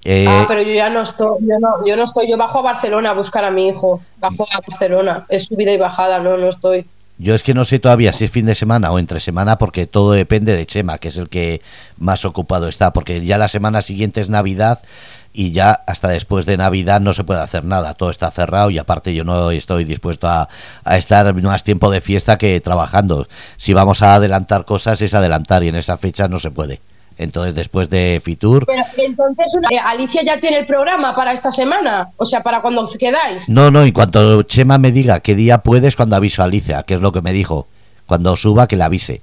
[0.05, 2.63] Eh, ah, pero yo ya no estoy, yo no, yo no estoy, yo bajo a
[2.63, 6.51] Barcelona a buscar a mi hijo, bajo a Barcelona, es subida y bajada, no, no
[6.51, 6.87] estoy.
[7.17, 9.87] Yo es que no sé todavía si es fin de semana o entre semana porque
[9.87, 11.63] todo depende de Chema, que es el que
[11.97, 14.81] más ocupado está, porque ya la semana siguiente es Navidad
[15.33, 18.79] y ya hasta después de Navidad no se puede hacer nada, todo está cerrado y
[18.79, 20.49] aparte yo no estoy dispuesto a,
[20.97, 23.29] estar más tiempo de fiesta que trabajando.
[23.57, 26.81] Si vamos a adelantar cosas es adelantar y en esa fecha no se puede.
[27.17, 28.67] Entonces, después de Fitur.
[28.67, 32.83] Pero entonces, eh, Alicia ya tiene el programa para esta semana, o sea, para cuando
[32.83, 33.49] os quedáis.
[33.49, 36.95] No, no, y cuanto Chema me diga qué día puedes, cuando aviso a Alicia, que
[36.95, 37.69] es lo que me dijo.
[38.07, 39.23] Cuando suba, que la avise.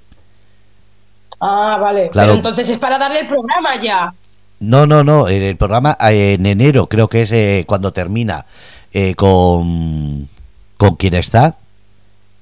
[1.40, 2.10] Ah, vale.
[2.12, 4.14] Pero entonces es para darle el programa ya.
[4.60, 5.26] No, no, no.
[5.26, 8.46] El programa eh, en enero creo que es eh, cuando termina
[8.92, 10.28] eh, con,
[10.76, 11.56] con quien está.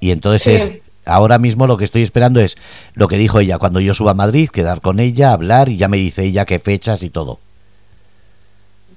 [0.01, 2.57] Y entonces ahora mismo lo que estoy esperando es
[2.95, 3.59] lo que dijo ella.
[3.59, 6.59] Cuando yo suba a Madrid, quedar con ella, hablar y ya me dice ella qué
[6.59, 7.39] fechas y todo.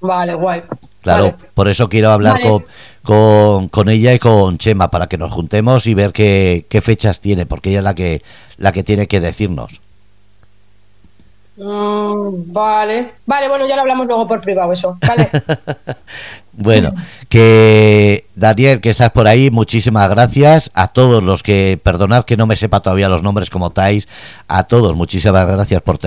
[0.02, 0.64] Vale, guay.
[1.02, 2.66] Claro, por eso quiero hablar con,
[3.04, 7.20] con, con, ella y con Chema para que nos juntemos y ver qué, qué fechas
[7.20, 8.22] tiene, porque ella es la que,
[8.58, 9.82] la que tiene que decirnos.
[11.56, 15.30] Mm, vale, vale, bueno, ya lo hablamos luego por privado eso, vale.
[16.54, 16.94] bueno,
[17.30, 20.72] que Daniel, que estás por ahí, muchísimas gracias.
[20.74, 24.08] A todos los que, perdonad que no me sepa todavía los nombres como Tais,
[24.48, 26.00] a todos, muchísimas gracias por,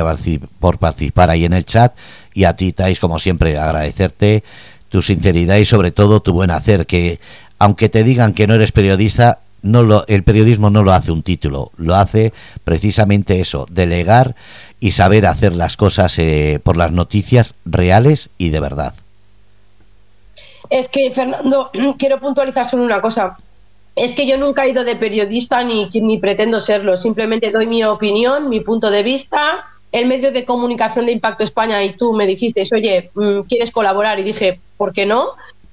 [0.59, 1.95] por participar ahí en el chat.
[2.35, 4.43] Y a ti Tais, como siempre, agradecerte
[4.89, 7.21] tu sinceridad y sobre todo tu buen hacer, que
[7.59, 11.23] aunque te digan que no eres periodista, no lo, el periodismo no lo hace un
[11.23, 12.33] título, lo hace
[12.65, 14.37] precisamente eso, delegar
[14.81, 18.95] y saber hacer las cosas eh, por las noticias reales y de verdad.
[20.71, 23.37] Es que, Fernando, quiero puntualizar solo una cosa.
[23.95, 26.97] Es que yo nunca he ido de periodista ni, ni pretendo serlo.
[26.97, 29.65] Simplemente doy mi opinión, mi punto de vista.
[29.91, 34.19] El medio de comunicación de Impacto España y tú me dijiste, oye, mm, ¿quieres colaborar?
[34.19, 35.31] Y dije, ¿por qué no?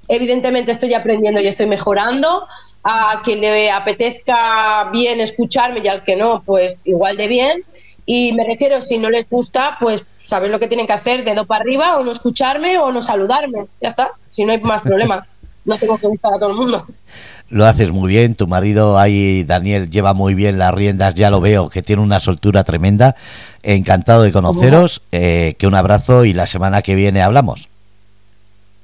[0.08, 2.48] Evidentemente estoy aprendiendo y estoy mejorando
[2.84, 7.64] a quien le apetezca bien escucharme y al que no, pues igual de bien.
[8.06, 11.46] Y me refiero, si no les gusta, pues saber lo que tienen que hacer, dedo
[11.46, 13.66] para arriba, o no escucharme o no saludarme.
[13.82, 15.26] Ya está, si no hay más problemas.
[15.66, 16.86] No tengo que gustar a todo el mundo.
[17.50, 21.40] Lo haces muy bien, tu marido ahí, Daniel, lleva muy bien las riendas, ya lo
[21.40, 23.16] veo, que tiene una soltura tremenda.
[23.62, 27.70] Encantado de conoceros, eh, que un abrazo y la semana que viene hablamos.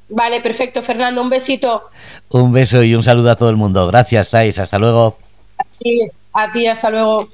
[0.09, 1.21] Vale, perfecto, Fernando.
[1.21, 1.83] Un besito.
[2.29, 3.87] Un beso y un saludo a todo el mundo.
[3.87, 4.59] Gracias, Thais.
[4.59, 5.17] Hasta luego.
[5.57, 5.99] A ti,
[6.33, 7.29] a ti hasta luego.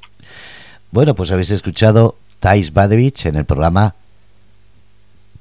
[0.91, 3.95] Bueno, pues habéis escuchado Thais Badevich en el programa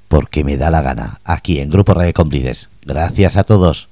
[0.07, 2.69] Porque me da la gana, aquí en Grupo Radio Cómplices.
[2.83, 3.89] Gracias a todos.